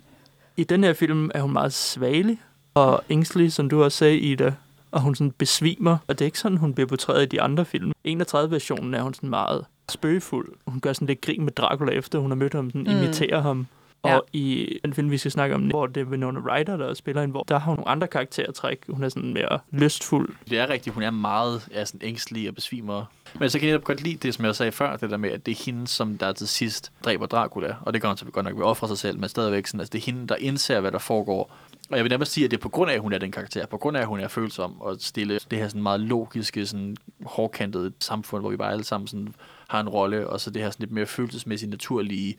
[0.56, 2.38] i den her film er hun meget svagelig
[2.74, 4.52] og ængstelig, som du også sagde, Ida.
[4.94, 7.64] Og hun sådan besvimer, og det er ikke sådan, hun bliver portrætteret i de andre
[7.64, 7.92] film.
[8.08, 10.48] 31-versionen er hun sådan meget spøgefuld.
[10.66, 13.02] Hun gør sådan lidt grin med Dracula, efter hun har mødt ham, sådan Mm.
[13.02, 13.66] imiterer ham.
[14.04, 14.14] Ja.
[14.16, 17.20] Og i den film, vi skal snakke om, hvor det er Winona Ryder, der spiller
[17.20, 18.78] hende, hvor der har hun nogle andre karaktertræk.
[18.88, 20.28] Hun er sådan mere lystfuld.
[20.50, 23.04] Det er rigtigt, hun er meget ja, sådan ængstelig og besvimer.
[23.40, 25.46] Men så kan jeg godt lide det, som jeg sagde før, det der med, at
[25.46, 27.76] det er hende, som der til sidst dræber Dracula.
[27.82, 29.80] Og det gør hun så godt nok ved at ofre sig selv, men stadigvæk sådan,
[29.80, 31.52] altså det er hende, der indser, hvad der foregår.
[31.90, 33.32] Og jeg vil nærmest sige, at det er på grund af, at hun er den
[33.32, 35.38] karakter, på grund af, at hun er følsom og stille.
[35.50, 39.34] Det her sådan meget logiske, sådan hårdkantede samfund, hvor vi bare alle sammen sådan
[39.68, 42.36] har en rolle, og så det her sådan lidt mere følelsesmæssigt naturlige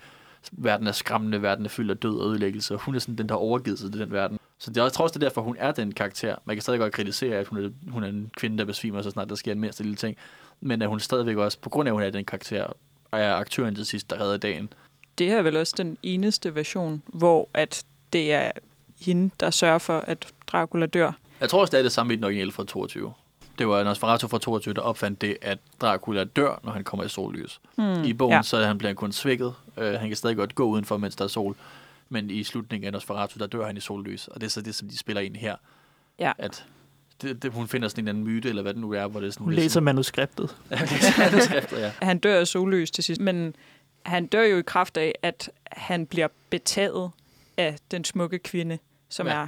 [0.52, 3.30] verden er skræmmende, verden er fyldt af død og ødelæggelse, og hun er sådan den,
[3.30, 4.40] der overgivet sig til den verden.
[4.58, 6.36] Så det er, jeg tror også, det er derfor, hun er den karakter.
[6.46, 9.12] Man kan stadig godt kritisere, at hun er, hun er en kvinde, der besvimer, så
[9.12, 10.18] snart der sker en mindste lille ting.
[10.62, 12.64] Men at hun stadigvæk også, på grund af, at hun er den karakter,
[13.12, 14.70] og er aktøren til sidst, der redder dagen.
[15.18, 18.52] Det her er vel også den eneste version, hvor at det er
[19.02, 21.12] hende, der sørger for, at Dracula dør.
[21.42, 23.14] Jeg tror også, det er det samme i den originale fra 22.
[23.60, 27.10] Det var Nosferatu fra 22, der opfandt det, at Dracula dør, når han kommer i
[27.10, 27.60] sollys.
[27.76, 28.04] Hmm.
[28.04, 28.42] I bogen, Ja.
[28.42, 29.54] så er han bliver kun svækket.
[29.78, 31.56] Uh, han kan stadig godt gå udenfor, mens der er sol.
[32.10, 34.28] Men i slutningen af Nosferatu, der dør han i sollys.
[34.28, 35.56] Og det er så det, som de spiller ind her.
[36.20, 36.32] Ja.
[36.38, 36.66] At
[37.22, 39.20] det, det, hun finder sådan en eller anden myte, eller hvad det nu er, hvor
[39.20, 39.44] det er sådan...
[39.44, 40.50] Hun lidt læser manuskriptet.
[40.70, 41.92] Sådan, er manuskriptet, ja.
[42.02, 43.56] Han dør af solløs til sidst, men
[44.06, 47.12] han dør jo i kraft af, at han bliver betaget
[47.58, 48.78] af den smukke kvinde,
[49.10, 49.34] som Ja.
[49.34, 49.48] er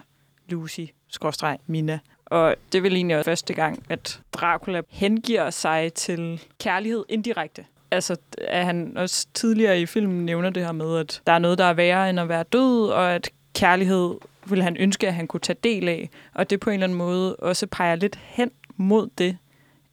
[0.50, 2.00] Lucy, skråstreg Mina.
[2.26, 7.66] Og det er vel egentlig også første gang, at Dracula hengiver sig til kærlighed indirekte.
[7.92, 11.58] Altså, at han også tidligere i filmen nævner det her med, at der er noget,
[11.58, 14.16] der er værre end at være død, og at kærlighed
[14.46, 16.10] vil han ønske, at han kunne tage del af.
[16.34, 19.38] Og det på en eller anden måde også peger lidt hen mod det,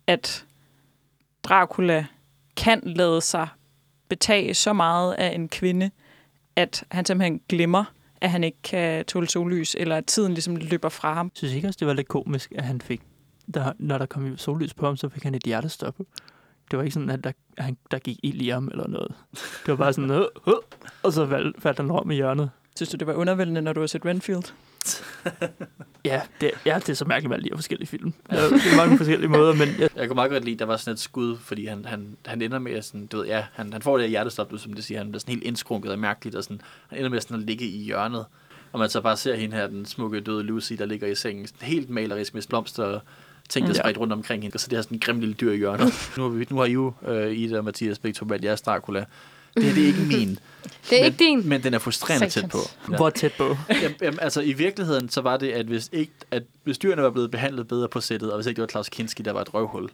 [0.06, 0.44] at
[1.44, 2.06] Dracula
[2.56, 3.48] kan lade sig
[4.08, 5.90] betage så meget af en kvinde,
[6.56, 7.84] at han simpelthen glemmer,
[8.24, 11.26] at han ikke kan tåle sollys, eller at tiden ligesom løber fra ham.
[11.26, 13.00] Jeg synes ikke også, det var lidt komisk, at han fik,
[13.54, 15.98] der, når der kom sollys på ham, så fik han et hjertestop.
[16.70, 19.14] Det var ikke sådan, at der, han, der gik ild i ham eller noget.
[19.32, 20.54] Det var bare sådan, øh, øh,
[21.02, 22.50] og så faldt, faldt han om i hjørnet.
[22.76, 24.44] Synes du, det var undervældende, når du har set Renfield?
[26.04, 28.12] Ja, det, ja, det er så mærkeligt, hvad de forskellige film.
[28.32, 30.64] Ja, det er mange forskellige måder, men jeg, Jeg kunne meget godt lide, at der
[30.66, 33.44] var sådan et skud, fordi han, han, han ender med at sådan, du ved, ja,
[33.52, 35.92] han, han får det her hjertestop, du, som det siger, han bliver sådan helt indskrunket
[35.92, 38.24] og mærkeligt, og sådan, han ender med sådan at ligge i hjørnet,
[38.72, 41.46] og man så bare ser hende her, den smukke døde Lucy, der ligger i sengen,
[41.46, 43.00] sådan helt malerisk med blomster og
[43.48, 43.76] ting, der Mm.
[43.78, 46.12] spredt rundt omkring hende, og så det her sådan en grim lille dyr i hjørnet.
[46.16, 48.60] nu, har vi, nu har I jo, uh, Ida og Mathias, begge to valgt jeres
[48.62, 49.04] Dracula.
[49.54, 50.38] Det her, det er ikke min.
[50.90, 51.48] Det er men, ikke din.
[51.48, 52.58] Men den er frustrerende tæt på.
[52.90, 52.96] Ja.
[52.96, 53.44] hvor tæt på.
[53.82, 57.10] Jamen, jamen, altså i virkeligheden, så var det, at hvis, ikke, at hvis dyrene var
[57.10, 59.54] blevet behandlet bedre på sættet, og hvis ikke det var Klaus Kinski, der var et
[59.54, 59.90] røvhul,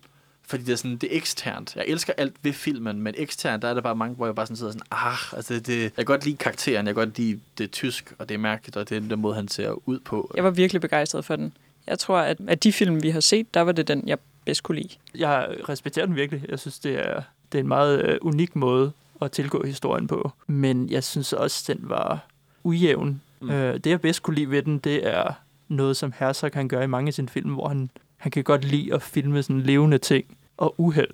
[0.46, 1.76] Fordi det er sådan, det er eksternt.
[1.76, 4.46] Jeg elsker alt ved filmen, men eksternt, der er der bare mange, hvor jeg bare
[4.46, 7.18] sådan sidder sådan, ah, altså det, det, jeg kan godt lide karakteren, jeg kan godt
[7.18, 9.88] lide det er tysk, og det er mærkeligt, og det er den måde, han ser
[9.88, 10.32] ud på.
[10.36, 11.52] Jeg var virkelig begejstret for den.
[11.86, 14.62] Jeg tror, at af de film, vi har set, der var det den, jeg bedst
[14.62, 14.94] kunne lide.
[15.14, 16.44] Jeg respekterer den virkelig.
[16.48, 18.92] Jeg synes, det er, det er en meget øh, unik måde
[19.22, 20.32] at tilgå historien på.
[20.46, 22.26] Men jeg synes også, den var
[22.64, 23.20] ujævn.
[23.40, 23.50] Mm.
[23.50, 25.32] Øh, det, jeg bedst kunne lide ved den, det er
[25.68, 28.64] noget, som Herzog kan gøre i mange af sine film, hvor han, han kan godt
[28.64, 30.24] lide at filme sådan levende ting
[30.56, 31.10] og uheld.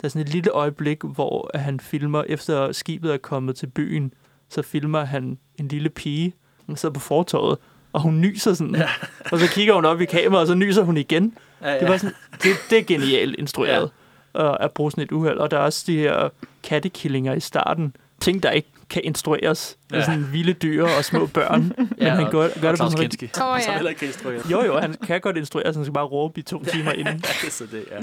[0.00, 4.12] Der er sådan et lille øjeblik, hvor han filmer, efter skibet er kommet til byen,
[4.48, 6.34] så filmer han en lille pige,
[6.66, 7.58] hun sidder på fortorvet,
[7.92, 8.74] og hun nyser sådan.
[8.74, 8.88] Ja.
[9.32, 11.34] Og så kigger hun op i kameraet, og så nyser hun igen.
[11.62, 11.80] Ja, ja.
[11.80, 13.88] Det, var sådan, det, det er genialt instrueret ja.
[14.36, 15.38] At bruge sådan et uheld.
[15.38, 16.28] Og der er også de her
[16.62, 17.96] kattekillinger i starten.
[18.20, 19.76] Ting, der ikke kan instrueres.
[19.90, 19.96] Ja.
[19.96, 20.04] Ja.
[20.04, 21.72] Sådan vilde dyr og små børn.
[21.98, 23.64] men han gør, gør det på sådan en Kinski, Åh, ja.
[23.64, 24.40] som heller ikke kan instruere.
[24.50, 27.14] Jo, jo, han kan godt instruere, så han skal bare råbe i to timer inden.
[27.14, 28.00] Ja, det er så det, ja.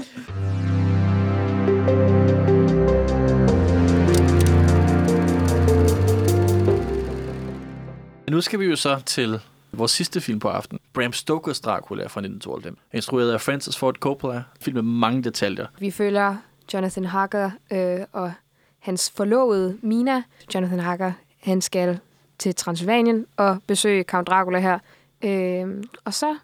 [8.30, 9.40] Nu skal vi jo så til
[9.78, 10.78] vores sidste film på aften.
[10.92, 12.78] Bram Stokers Dracula fra 1992.
[12.92, 14.42] Instrueret af Francis Ford Coppola.
[14.60, 15.66] Film med mange detaljer.
[15.78, 16.36] Vi følger
[16.74, 18.32] Jonathan Harker øh, og
[18.78, 20.22] hans forlovede Mina.
[20.54, 21.12] Jonathan Harker,
[21.42, 21.98] han skal
[22.38, 24.78] til Transylvanien og besøge Count Dracula her.
[25.24, 26.36] Øh, og så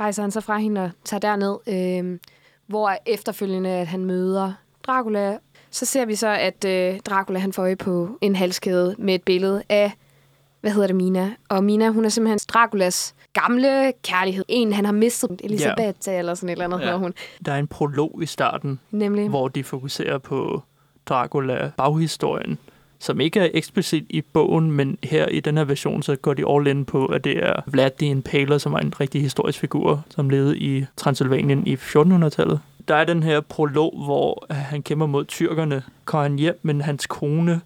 [0.00, 2.18] rejser han sig fra hende og tager derned, øh,
[2.66, 4.52] hvor efterfølgende at han møder
[4.86, 5.38] Dracula.
[5.70, 9.22] Så ser vi så, at øh, Dracula han får øje på en halskæde med et
[9.22, 9.92] billede af,
[10.62, 11.30] hvad hedder det, Mina?
[11.48, 14.44] Og Mina, hun er simpelthen Draculas gamle kærlighed.
[14.48, 16.18] En, han har mistet, Elisabeth yeah.
[16.18, 16.86] eller sådan et eller andet, yeah.
[16.86, 17.14] hedder hun.
[17.44, 19.28] Der er en prolog i starten, Nemlig.
[19.28, 20.62] hvor de fokuserer på
[21.06, 22.58] Dracula baghistorien,
[22.98, 26.44] som ikke er eksplicit i bogen, men her i den her version, så går de
[26.48, 30.04] all in på, at det er Vlad the Impaler, som er en rigtig historisk figur,
[30.08, 32.60] som levede i Transylvanien i 1400-tallet.
[32.88, 37.06] Der er den her prolog, hvor han kæmper mod tyrkerne, kommer han hjem, men hans
[37.06, 37.60] kone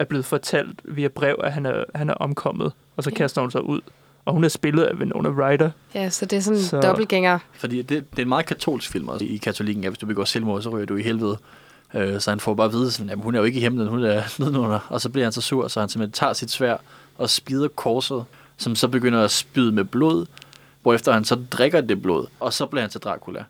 [0.00, 3.16] er blevet fortalt via brev, at han er, han er omkommet, og så Ja.
[3.16, 3.80] kaster hun sig ud.
[4.24, 5.70] Og hun er spillet af Winona Ryder.
[5.94, 7.38] Ja, så det er sådan en Så- dobbeltgænger.
[7.52, 9.24] Fordi det, det er en meget katolsk film også.
[9.24, 11.38] I katolikken, ja, hvis du begår selvmord, så ryger du i helvede.
[11.94, 13.88] Øh, så han får bare at vide, sådan, at hun er jo ikke i himlen,
[13.88, 14.78] hun er nedenunder.
[14.88, 16.76] Og så bliver han så sur, så han simpelthen tager sit svær
[17.18, 18.24] og spider korset,
[18.56, 20.26] som så begynder at spyde med blod,
[20.82, 23.44] hvorefter han så drikker det blod, og så bliver han til Dracula.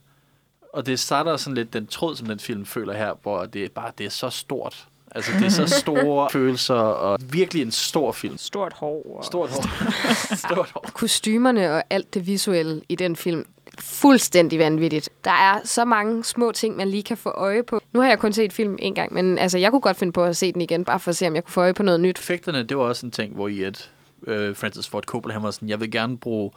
[0.73, 3.69] Og det starter sådan lidt den tråd, som den film føler her, hvor det er
[3.75, 4.87] bare det er så stort.
[5.15, 8.39] Altså, det er så store følelser, og virkelig en stor film.
[8.39, 9.17] Stort hår.
[9.19, 9.25] Og...
[9.25, 9.65] Stort hår.
[10.49, 10.91] Stort hår.
[10.95, 13.47] Kostymerne og alt det visuelle i den film,
[13.79, 15.11] fuldstændig vanvittigt.
[15.25, 17.81] Der er så mange små ting, man lige kan få øje på.
[17.93, 20.25] Nu har jeg kun set film en gang, men altså, jeg kunne godt finde på
[20.25, 22.01] at se den igen, bare for at se, om jeg kunne få øje på noget
[22.01, 22.19] nyt.
[22.19, 23.91] Effekterne, det var også en ting, hvor i at
[24.27, 26.51] øh, Francis Ford Coppola, han var sådan, jeg vil gerne bruge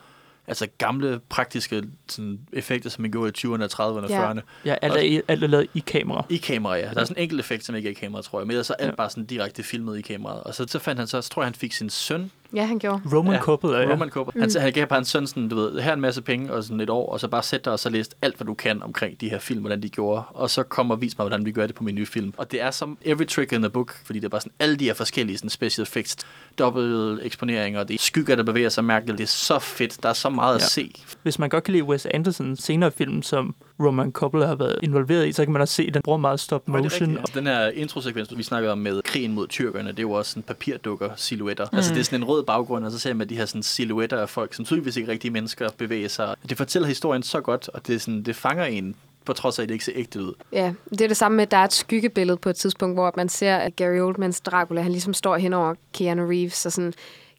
[0.47, 4.31] altså gamle, praktiske sådan, effekter, som man gjorde i 20'erne, 30'erne og Ja.
[4.33, 4.39] 40'erne.
[4.65, 6.25] Ja, alt er, alt er lavet i kamera.
[6.29, 6.81] I kamera, ja.
[6.93, 8.47] Der er sådan en enkelt effekt, som ikke er i kamera, tror jeg.
[8.47, 8.95] Men ellers så er alt Ja.
[8.95, 10.43] bare sådan direkte filmet i kameraet.
[10.43, 12.79] Og så, så fandt han så, så tror jeg, han fik sin søn, Ja, han
[12.79, 13.01] gjorde.
[13.13, 13.91] Roman Ja, Coppola, ja.
[13.93, 14.41] Roman Coppola.
[14.41, 16.63] Han, han gav bare en søn sådan, du ved, her er en masse penge og
[16.63, 18.83] sådan et år, og så bare sæt dig og så læst alt, hvad du kan
[18.83, 21.51] omkring de her film, hvordan de gjorde, og så kom og vis mig, hvordan vi
[21.51, 22.33] gør det på min nye film.
[22.37, 24.75] Og det er som every trick in the book, fordi det er bare sådan alle
[24.75, 26.15] de her forskellige sådan special effects,
[26.59, 29.17] dobbelt eksponeringer, det er skygger, der bevæger sig mærkeligt.
[29.17, 30.03] Det er så fedt.
[30.03, 30.63] Der er så meget Ja.
[30.63, 30.91] at se.
[31.23, 35.27] Hvis man godt kan lide Wes Anderson senere film, som Roman Coppola har været involveret
[35.27, 36.91] i, så kan man også se, at den bruger meget stop er motion.
[36.91, 37.19] rigtigt.
[37.19, 40.31] Altså, den her introsekvens, vi snakkede om med krigen mod tyrkerne, det er jo også
[40.31, 41.65] sådan papirdukker, silhuetter.
[41.71, 41.77] Mm.
[41.77, 44.17] Altså det er sådan en rød baggrund, og så ser man de her sådan silhuetter
[44.17, 46.35] af folk, som tydeligvis ikke rigtige mennesker bevæger sig.
[46.49, 48.95] Det fortæller historien så godt, og det, er sådan, det fanger en,
[49.25, 50.33] på trods af, at det ikke ser ægte ud.
[50.51, 53.13] Ja, det er det samme med, at der er et skyggebillede på et tidspunkt, hvor
[53.17, 56.93] man ser, at Gary Oldmans Dracula, han ligesom står hen over Keanu Reeves og sådan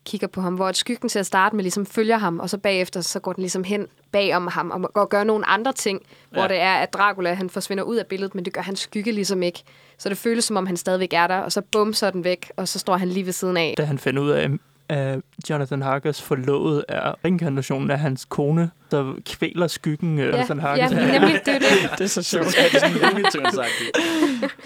[0.05, 2.59] kigger på ham, hvor et skyggen til at starte med ligesom følger ham, og så
[2.59, 6.00] bagefter så går den ligesom hen bag om ham og, og gør nogle andre ting,
[6.30, 6.48] hvor Ja.
[6.48, 9.42] det er, at Dracula han forsvinder ud af billedet, men det gør hans skygge ligesom
[9.42, 9.62] ikke.
[9.98, 12.24] Så det føles som om, han stadigvæk er der, og så bum, så er den
[12.24, 13.74] væk, og så står han lige ved siden af.
[13.78, 14.48] Da han finder ud af,
[14.89, 15.20] at
[15.51, 20.91] Jonathan Harkers forlovede er reinkarnationen af hans kone, så kvæler skyggen ja, Jonathan ja, Harkers.
[20.91, 21.91] nemlig, det er det.
[21.99, 22.57] Det er så sjovt.
[22.57, 23.99] Ja, det er sådan Tunes-agtigt.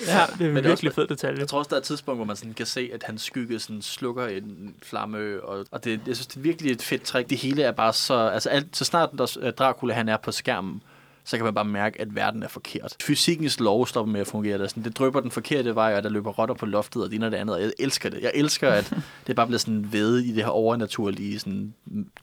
[0.08, 1.38] ja, det er er virkelig fed detalje.
[1.38, 3.58] Jeg tror også, der er et tidspunkt, hvor man sådan kan se, at hans skygge
[3.58, 7.30] sådan slukker en flamme, og, og det, jeg synes, det er virkelig et fedt trick.
[7.30, 8.14] Det hele er bare så...
[8.14, 10.82] Altså, alt, så snart der, Dracula han er på skærmen,
[11.28, 12.96] så kan man bare mærke, at verden er forkert.
[13.02, 14.58] Fysikkens lov stopper med at fungere.
[14.58, 14.64] Der.
[14.64, 17.16] er Sådan, det drypper den forkerte vej, og der løber rotter på loftet, og det
[17.16, 18.22] ene og det andet, og jeg elsker det.
[18.22, 18.92] Jeg elsker, at
[19.26, 21.74] det bare bliver sådan ved i det her overnaturlige, sådan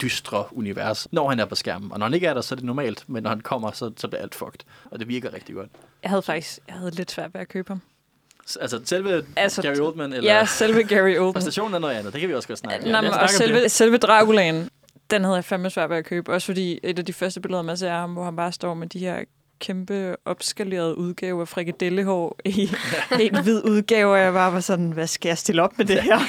[0.01, 1.91] dystre univers, når han er på skærmen.
[1.91, 3.91] Og når han ikke er der, så er det normalt, men når han kommer, så,
[3.97, 4.59] så bliver alt fucked.
[4.91, 5.69] Og det virker rigtig godt.
[6.03, 7.81] Jeg havde faktisk jeg havde lidt svært ved at købe ham.
[8.59, 10.37] Altså, selve Altså, Gary Oldman, eller...
[10.37, 11.33] Ja, selve Gary Oldman.
[11.33, 13.03] Præstationen er noget andet, det kan vi også godt snakke om.
[13.03, 14.69] Nå, os og selve, selve Draculaen,
[15.11, 16.33] den havde jeg fandme svært ved at købe.
[16.33, 18.73] Også fordi et af de første billeder, man ser af ham, hvor han bare står
[18.73, 19.23] med de her
[19.59, 22.69] kæmpe opskaleret udgave af frikadellehår i
[23.17, 26.01] helt hvid udgave, og jeg bare var sådan, hvad skal jeg stille op med det
[26.01, 26.19] her?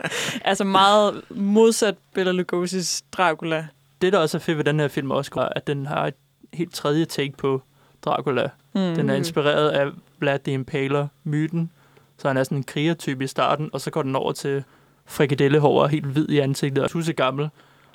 [0.50, 3.66] altså meget modsat Bela Lugosi's Dracula.
[4.02, 6.14] Det, der også er fedt ved den her film også, er, at den har et
[6.52, 7.62] helt tredje take på
[8.04, 8.48] Dracula.
[8.74, 8.80] Mm.
[8.94, 9.86] Den er inspireret af
[10.18, 11.70] Vlad the Impaler-myten.
[12.18, 14.64] Så han er sådan en krigertype i starten, og så går den over til
[15.06, 17.48] frikadellehår og helt hvid i ansigtet og tusse gammel.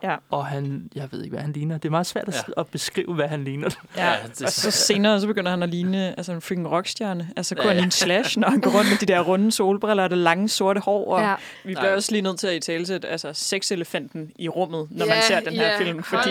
[0.04, 0.16] Ja.
[0.30, 1.78] Og han, jeg ved ikke, hvad han ligner.
[1.78, 2.62] Det er meget svært at, Ja.
[2.62, 3.70] at beskrive, hvad han ligner.
[3.98, 7.30] Ja, Ja, det- og så senere så begynder han at ligne altså en freaking rockstjerne.
[7.38, 7.82] Altså kunne Ja, han ja.
[7.82, 10.80] ligne Slash, når han går rundt med de der runde solbriller og det lange sorte
[10.82, 11.14] hår.
[11.14, 11.36] Og Ja.
[11.64, 11.96] vi bliver Nej.
[11.96, 15.40] også lige nødt til at i talesætte altså sexelefanten i rummet, når man Ja, ser
[15.40, 15.80] den her ja.
[15.80, 16.04] film.
[16.04, 16.30] Fordi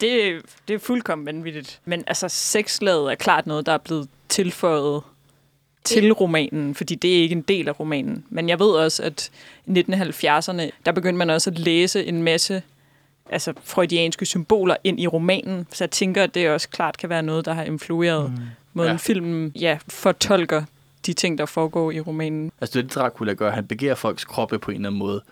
[0.00, 1.80] det, det er fuldkommen vanvittigt.
[1.84, 5.02] Men altså sexlaget er klart noget, der er blevet tilføjet
[5.84, 8.24] til romanen, fordi det er ikke en del af romanen.
[8.30, 9.30] Men jeg ved også, at
[9.66, 12.62] i 1970'erne, der begyndte man også at læse en masse
[13.30, 17.22] altså freudianske symboler ind i romanen, så jeg tænker, at det også klart kan være
[17.22, 18.38] noget, der har influeret mm.
[18.72, 18.92] måden Ja.
[18.92, 18.96] ja.
[18.96, 20.62] filmen ja, fortolker
[21.06, 22.52] de ting, der foregår i romanen.
[22.60, 23.50] Altså det er det, Dracula gør.
[23.50, 25.22] Han begærer folks kroppe på en eller anden måde,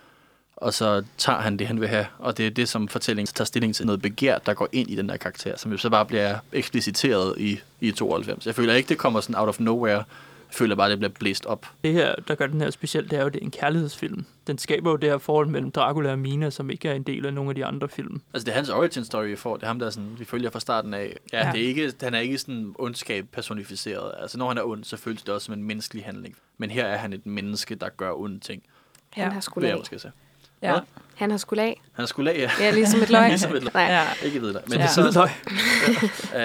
[0.57, 2.07] og så tager han det, han vil have.
[2.19, 3.87] Og det er det, som fortællingen tager stilling til.
[3.87, 7.35] Noget begær, der går ind i den der karakter, som jo så bare bliver ekspliciteret
[7.39, 8.47] i, i 92.
[8.47, 10.05] Jeg føler ikke, det kommer sådan out of nowhere.
[10.51, 11.67] Føler bare, det bliver blæst op.
[11.85, 14.25] Det her, der gør den her speciel, det er jo, det er en kærlighedsfilm.
[14.47, 17.27] Den skaber jo det her forhold mellem Dracula og Mina, som ikke er en del
[17.27, 18.21] af nogle af de andre film.
[18.35, 19.57] Altså, det er hans origin story, vi får.
[19.57, 21.17] Det er ham, der sådan, vi følger fra starten af.
[21.33, 21.53] Ja, Ja.
[21.53, 24.13] Det er ikke, han er ikke sådan ondskab personificeret.
[24.21, 26.37] Altså, når han er ond, så føles det også som en menneskelig handling.
[26.59, 28.63] Men her er han et menneske, der gør onde ting.
[29.11, 29.29] Han Ja.
[29.29, 30.11] har Det skulle vil jeg af.
[30.63, 30.71] Ja.
[30.73, 30.81] Hvad?
[31.15, 31.81] Han har skulle af.
[31.93, 32.51] Han er sgu lag, ja.
[32.61, 33.29] Ja, ligesom et løg.
[33.31, 33.73] Ligesom et løg.
[33.75, 33.83] Nej.
[33.83, 34.05] ja.
[34.27, 34.63] Ikke videre.
[34.69, 34.87] Men, Ja.
[34.97, 35.03] ja.
[35.03, 35.29] det, så,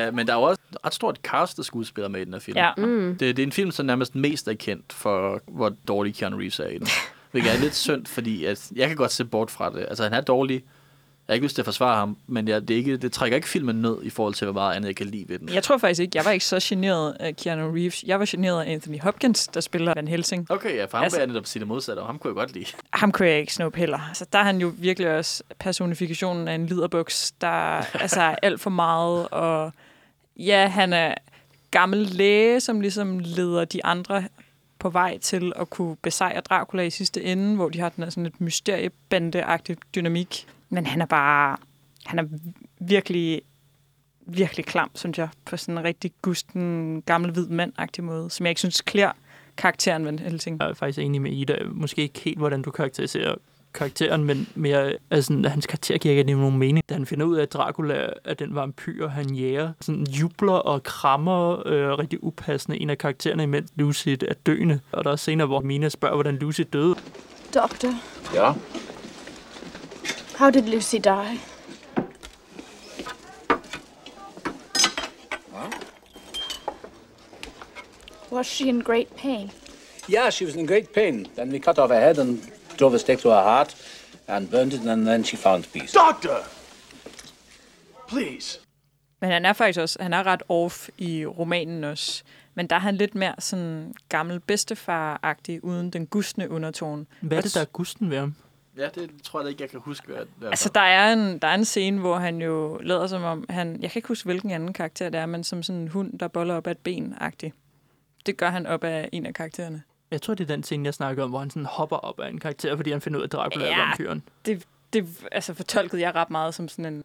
[0.07, 2.33] uh, men der er jo også et ret stort cast af skuespillere med i den
[2.33, 2.57] her film.
[2.57, 2.71] ja.
[2.77, 3.15] Mm.
[3.19, 6.59] Det, det er en film, som nærmest mest er kendt for, hvor dårlig Keanu Reeves
[6.59, 6.87] er i den.
[7.31, 9.85] Hvilket er lidt synd, fordi at jeg kan godt se bort fra det.
[9.89, 10.63] Altså, han er dårlig.
[11.27, 13.47] Jeg har ikke lyst til at forsvare ham, men jeg, det, ikke, det trækker ikke
[13.49, 15.49] filmen ned i forhold til, hvor meget andet jeg kan lide ved den.
[15.53, 18.03] Jeg tror faktisk ikke, jeg var ikke så generet af Keanu Reeves.
[18.03, 20.51] Jeg var generet af Anthony Hopkins, der spiller Van Helsing.
[20.51, 22.53] Okay, ja, for ham Altså- jeg netop sige det modsatte, og ham kunne jeg godt
[22.53, 22.65] lide.
[22.93, 23.99] Ham kunne jeg ikke snuppe heller.
[24.07, 27.47] Altså, der er han jo virkelig også personifikationen af en liderbuks, der
[28.01, 29.27] altså, er alt for meget.
[29.27, 29.71] Og
[30.37, 31.15] ja, han er
[31.71, 34.23] gammel læge, som ligesom leder de andre
[34.79, 38.11] på vej til at kunne besejre Dracula i sidste ende, hvor de har den her
[38.11, 40.47] sådan et mysteriebandeagtig dynamik.
[40.73, 41.57] Men han er bare...
[42.05, 42.23] Han er
[42.79, 43.41] virkelig
[44.25, 48.51] virkelig klam, synes jeg, på sådan en rigtig gusten, gammel hvid mand-agtig måde, som jeg
[48.51, 49.11] ikke synes klæder
[49.57, 50.57] karakteren Van Helsing.
[50.61, 51.55] Jeg er faktisk enig med Ida.
[51.71, 53.35] Måske ikke helt, hvordan du karakteriserer
[53.73, 56.83] karakteren, men mere, altså, at hans karakter giver ikke nogen mening.
[56.89, 60.83] Da han finder ud af, at Dracula er den vampyr, han jager, sådan jubler og
[60.83, 64.79] krammer øh, rigtig upassende en af karaktererne, imens Lucy er døende.
[64.91, 66.95] Og der er senere, hvor Mina spørger, hvordan Lucy døde.
[67.53, 67.89] Doctor,
[68.35, 68.55] Yeah?
[70.43, 71.37] How did Lucy die?
[78.29, 79.51] Was she in great pain?
[80.09, 81.27] Yeah, she was in great pain.
[81.35, 82.41] Then we cut off her head and
[82.77, 83.75] drove a stake to her heart
[84.27, 85.93] and burned it, and then she found peace.
[85.93, 86.37] Doctor!
[88.07, 88.59] Please.
[89.21, 92.23] Men han er faktisk også, han er ret off i romanen også.
[92.55, 97.05] Men der er han lidt mere sådan gammel bedstefar-agtig, uden den gustne undertone.
[97.21, 98.35] Hvad er det, der er gusten ved ham?
[98.77, 100.07] Ja, det tror jeg da ikke, jeg kan huske.
[100.07, 103.07] Hvad det er Altså, der er, en, der er en scene, hvor han jo lader
[103.07, 105.81] som om, han, jeg kan ikke huske, hvilken anden karakter det er, men som sådan
[105.81, 107.51] en hund, der boller op af et ben-agtig.
[108.25, 109.83] Det gør han op af en af karaktererne.
[110.11, 112.29] Jeg tror, det er den scene, jeg snakker om, hvor han sådan hopper op af
[112.29, 113.71] en karakter, fordi han finder ud af, at Dracula Ja.
[113.73, 114.23] er vampyren.
[114.45, 114.63] Det,
[114.93, 117.03] det altså, fortolkede jeg ret meget som sådan en,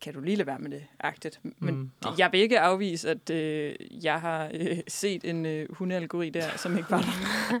[0.00, 1.40] kan du lige lade være med det, agtigt.
[1.42, 1.80] Men Mm.
[1.80, 1.90] mm.
[2.18, 6.76] jeg vil ikke afvise, at øh, jeg har øh, set en øh, hundealgori der, som
[6.78, 7.60] ikke var der.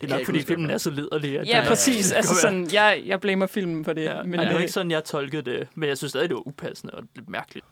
[0.00, 1.38] Det er nok, fordi filmen er så liderlig.
[1.38, 2.12] at Ja, den er- præcis.
[2.12, 4.04] Altså sådan, jeg, jeg blamer filmen for det.
[4.04, 5.68] Ja, men det var øh, ikke sådan, jeg tolkede det.
[5.74, 7.66] Men jeg synes stadig, det var upassende og lidt mærkeligt.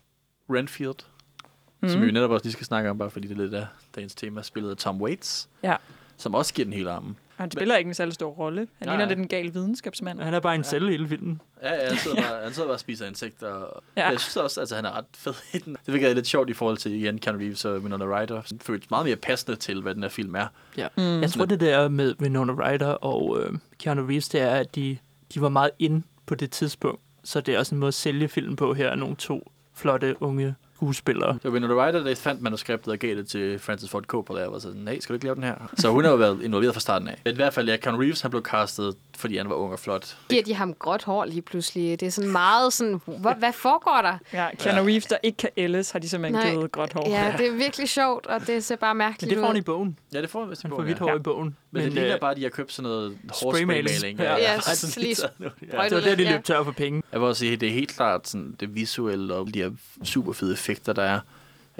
[0.50, 1.48] Renfield, Mhm.
[1.82, 1.88] mm.
[1.88, 3.66] som vi jo netop også lige skal snakke om, bare fordi det er lidt af
[3.96, 5.76] dagens tema, spillet af Tom Waits, Ja.
[6.16, 7.16] som også giver den hele armen.
[7.38, 8.60] Og han spiller ikke en særlig stor rolle.
[8.78, 10.20] Han Nej, ligner lidt en gal videnskabsmand.
[10.20, 11.40] Han er bare en celle hele filmen.
[11.62, 13.48] Ja, ja, han sidder bare, han sidder bare og spiser insekter.
[13.48, 14.02] Og Ja.
[14.02, 14.08] ja.
[14.10, 15.76] Jeg synes også, at altså, han er ret fed i den.
[15.86, 18.40] Det virker lidt sjovt i forhold til igen Keanu Reeves og Winona Ryder.
[18.42, 20.46] Det føles meget mere passende til, hvad den her film er.
[20.76, 20.88] Ja.
[20.96, 21.20] Mm.
[21.20, 24.98] Jeg tror, det der med Winona Ryder og øh, Keanu Reeves, det er, at de,
[25.34, 27.00] de var meget ind på det tidspunkt.
[27.24, 30.22] Så det er også en måde at sælge film på her af nogle to flotte
[30.22, 31.32] unge skuespillere.
[31.32, 34.46] Det var Winona Ryder, der fandt manuskriptet og gav det til Francis Ford Coppola.
[34.46, 35.54] og var sådan, nej, skal du ikke lave den her?
[35.76, 37.20] Så hun har jo været involveret fra starten af.
[37.24, 39.78] Men i hvert fald, ja, Keanu Reeves, han blev castet, fordi han var ung og
[39.78, 40.16] flot.
[40.28, 42.00] Giver de ham gråt hår lige pludselig?
[42.00, 44.18] Det er sådan meget sådan, hvad, hvad foregår der?
[44.32, 46.50] Ja, Keanu Reeves, der ikke kan ældes, har de simpelthen Nej.
[46.54, 47.08] givet gråt hår.
[47.10, 49.58] Ja, det er virkelig sjovt, og det ser bare Men mærkeligt det får han i
[49.58, 49.64] ud.
[49.64, 49.98] bogen.
[50.14, 51.04] Ja, det får han i Han får hvidt ja.
[51.04, 51.56] hår i bogen.
[51.70, 53.88] Men, det ligner øh, bare, at de har købt sådan noget Spraymaling.
[53.90, 54.18] hårspraymaling.
[54.18, 54.36] Ja.
[54.36, 55.44] Ja, Ej, så sådan lige ja.
[55.66, 56.32] det var der, de Ja.
[56.32, 57.02] løb tør for penge.
[57.12, 59.70] Jeg vil også sige, at det er helt klart sådan, det visuelle og de her
[60.04, 61.20] super fede effekter, der er.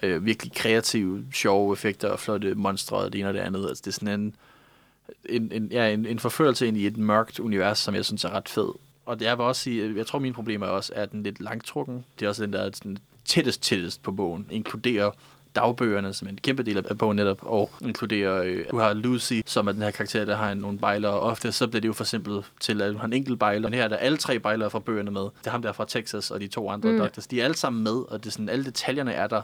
[0.02, 3.68] øh, virkelig kreative, sjove effekter og flotte monstre og det ene og det andet.
[3.68, 4.34] Altså, det er sådan en,
[5.28, 8.30] en, en, ja, en, en forførelse ind i et mørkt univers, som jeg synes er
[8.30, 8.68] ret fed.
[9.06, 11.40] Og det jeg vil også sige, jeg tror mine problemer er også, at den lidt
[11.40, 12.04] langtrukken.
[12.18, 15.10] Det er også den der sådan, tættest tættest på bogen, inkluderer
[15.54, 19.40] dagbøgerne, som er en kæmpe del af bogen netop, og inkluderer, øh, du har Lucy,
[19.46, 21.92] som er den her karakter, der har nogle bejlere, og ofte så bliver det jo
[21.92, 23.68] for simpelt til, at du har en enkelt bejler.
[23.68, 25.22] Men her er der alle tre bejlere fra bøgerne med.
[25.22, 26.98] Det er ham der fra Texas, og de to andre mm.
[26.98, 27.26] doctors.
[27.26, 29.42] De er alle sammen med, og det er sådan, alle detaljerne er der,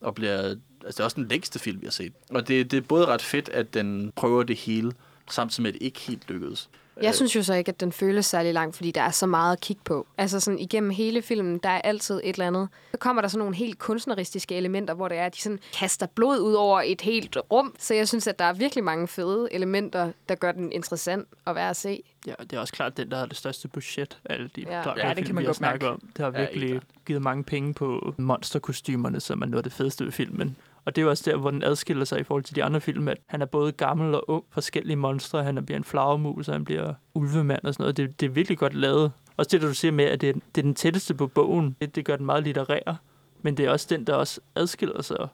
[0.00, 2.12] og bliver, altså det er også den længste film, vi har set.
[2.30, 4.92] Og det, det er både ret fedt, at den prøver det hele,
[5.30, 6.68] samtidig med, at det ikke helt lykkedes.
[7.02, 9.52] Jeg synes jo så ikke, at den føles særlig lang, fordi der er så meget
[9.52, 10.06] at kigge på.
[10.18, 12.68] Altså sådan igennem hele filmen, der er altid et eller andet.
[12.90, 16.06] Så kommer der sådan nogle helt kunstneristiske elementer, hvor det er, at de sådan kaster
[16.06, 17.74] blod ud over et helt rum.
[17.78, 21.54] Så jeg synes, at der er virkelig mange fede elementer, der gør den interessant at
[21.54, 22.02] være at se.
[22.26, 24.78] Ja, det er også klart den, der har det største budget af alle de Ja.
[24.78, 25.08] ja.
[25.08, 25.92] Ja, det kan man godt snakket mærke.
[25.94, 26.00] om.
[26.16, 29.72] Det har Ja, virkelig helt givet mange penge på monsterkostymerne, som er noget af det
[29.72, 30.56] fedeste ved filmen.
[30.86, 32.80] Og det er jo også der, hvor den adskiller sig i forhold til de andre
[32.80, 35.44] film, at han er både gammel og ung, forskellige monstre.
[35.44, 37.96] Han bliver en flagermus, og han bliver ulvemand og sådan noget.
[37.96, 39.12] Det, det er virkelig godt lavet.
[39.36, 41.76] Også det, der du siger med, at det er, det er den tætteste på bogen.
[41.80, 43.00] Det, det gør den meget litterær.
[43.42, 45.28] Men det er også den, der også adskiller sig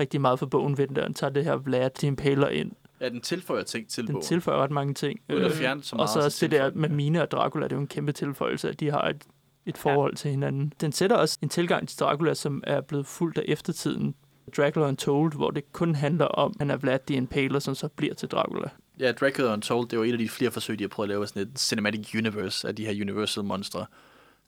[0.00, 2.72] rigtig meget fra bogen, ved den der, tager det her Vlad til Impaler ind.
[3.00, 4.24] Ja, den tilføjer ting til Den bogen.
[4.24, 5.20] tilføjer ret mange ting.
[5.32, 6.88] Uden at Øh, fjerne så og meget, så så også det der med.
[6.88, 9.22] Mina og Dracula, det er jo en kæmpe tilføjelse, at de har et,
[9.66, 10.16] et forhold ja.
[10.16, 10.72] til hinanden.
[10.80, 14.14] Den sætter også en tilgang til Dracula, som er blevet fuldt af eftertiden.
[14.56, 17.88] Dracula Untold, hvor det kun handler om, at han er Vlad the Impaler, som så
[17.88, 18.68] bliver til Dracula.
[19.00, 21.26] Ja, Dracula Untold, det var et af de flere forsøg, de har prøvet at lave
[21.26, 23.86] sådan et cinematic universe af de her universal monstre.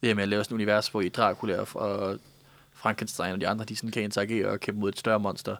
[0.00, 2.18] Det her med at lave sådan et univers, hvor i Dracula og-
[2.72, 5.56] Frankenstein og de andre, de sådan kan interagere og kæmpe mod et større monster.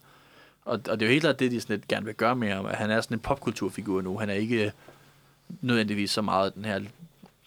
[0.64, 2.50] Og, og det er jo helt klart det, de sådan lidt gerne vil gøre med
[2.50, 2.66] ham.
[2.66, 4.18] at Han er sådan en popkulturfigur nu.
[4.18, 4.72] Han er ikke
[5.60, 6.80] nødvendigvis så meget den her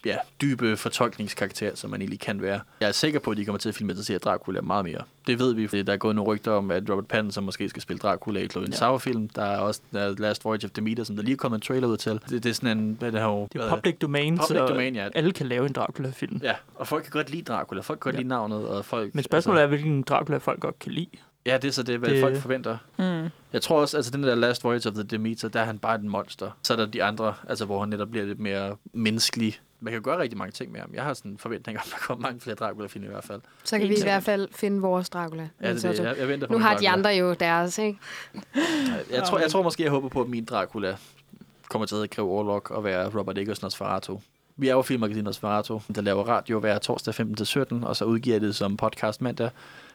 [0.04, 2.60] ja, dybe fortolkningskarakter, som man egentlig kan være.
[2.80, 5.02] Jeg er sikker på, at de kommer til at filmatisere Dracula meget mere.
[5.26, 7.82] Det ved vi, fordi der er gået nogle rygter om, at Robert Pattinson måske skal
[7.82, 8.76] spille Dracula i Chloe Ja.
[8.76, 9.28] Sauer-film.
[9.28, 11.62] Der er også der er Last Voyage of Demeter, som der lige er kommet en
[11.62, 12.12] trailer ud til.
[12.30, 12.96] Det, det er sådan en...
[12.98, 15.08] Hvad det her, Det er public domain, Public så domain, ja.
[15.14, 16.40] alle kan lave en Dracula-film.
[16.42, 17.80] Ja, og folk kan godt lide Dracula.
[17.80, 18.18] Folk kan godt Ja.
[18.20, 19.14] lide navnet, og folk...
[19.14, 21.06] Men spørgsmålet er, hvilken Dracula folk godt kan lide.
[21.46, 22.08] Ja, det er så det, hvad.
[22.10, 22.76] Det- folk forventer.
[22.98, 23.28] Mm.
[23.52, 25.94] Jeg tror også, altså den der Last Voyage of the Demeter, der er han bare
[25.94, 26.50] et monster.
[26.62, 29.60] Så er der de andre, altså hvor han netop bliver lidt mere menneskelig.
[29.80, 30.90] Man kan gøre rigtig mange ting med ham.
[30.94, 33.40] Jeg har sådan en forventning om, at der kommer mange flere Dracula-film i hvert fald.
[33.64, 35.48] Så kan vi i hvert fald finde vores Dracula.
[35.62, 35.98] Ja, det, det.
[35.98, 36.92] Jeg, jeg venter på Nu har de Dracula.
[36.92, 37.98] andre jo deres, ikke?
[39.10, 40.96] Jeg tror, jeg tror måske, jeg håber på, at min Dracula
[41.68, 44.18] kommer til at hedde Grev Orlok og være Robert Eggers Nosferatu.
[44.56, 47.14] Vi er jo filmmagasinet Nosferatu, der laver radio hver torsdag
[47.80, 49.50] 15-17, og så udgiver det som podcast mandag,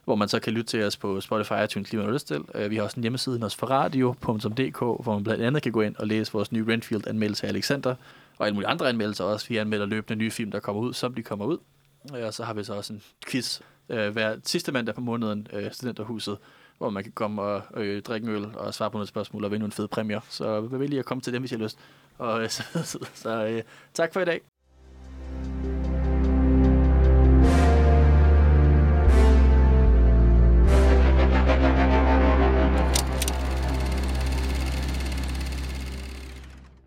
[0.06, 2.42] hvor man så kan lytte til os på Spotify, iTunes, lige man lyst til.
[2.56, 6.08] Øh, Vi har også en hjemmeside, nosferadio.dk, hvor man blandt andet kan gå ind og
[6.08, 7.96] læse vores nye Renfield-anmeldelse af Alexander,
[8.38, 9.50] og alle mulige andre anmeldelser også.
[9.50, 11.58] Vi anmelder løbende nye film, der kommer ud, som de kommer ud.
[12.16, 15.48] Øh, og så har vi så også en quiz øh, hver sidste mandag på måneden,
[15.54, 16.38] øh, Studenterhuset,
[16.78, 19.52] hvor man kan komme og øh, drikke en øl og svare på nogle spørgsmål og
[19.52, 20.20] vinde nogle fede præmier.
[20.30, 21.80] Så vælg lige at komme til dem, hvis I har lyst.
[22.18, 23.64] Og, øh, så, så, så øh,
[23.94, 24.55] tak for i dag.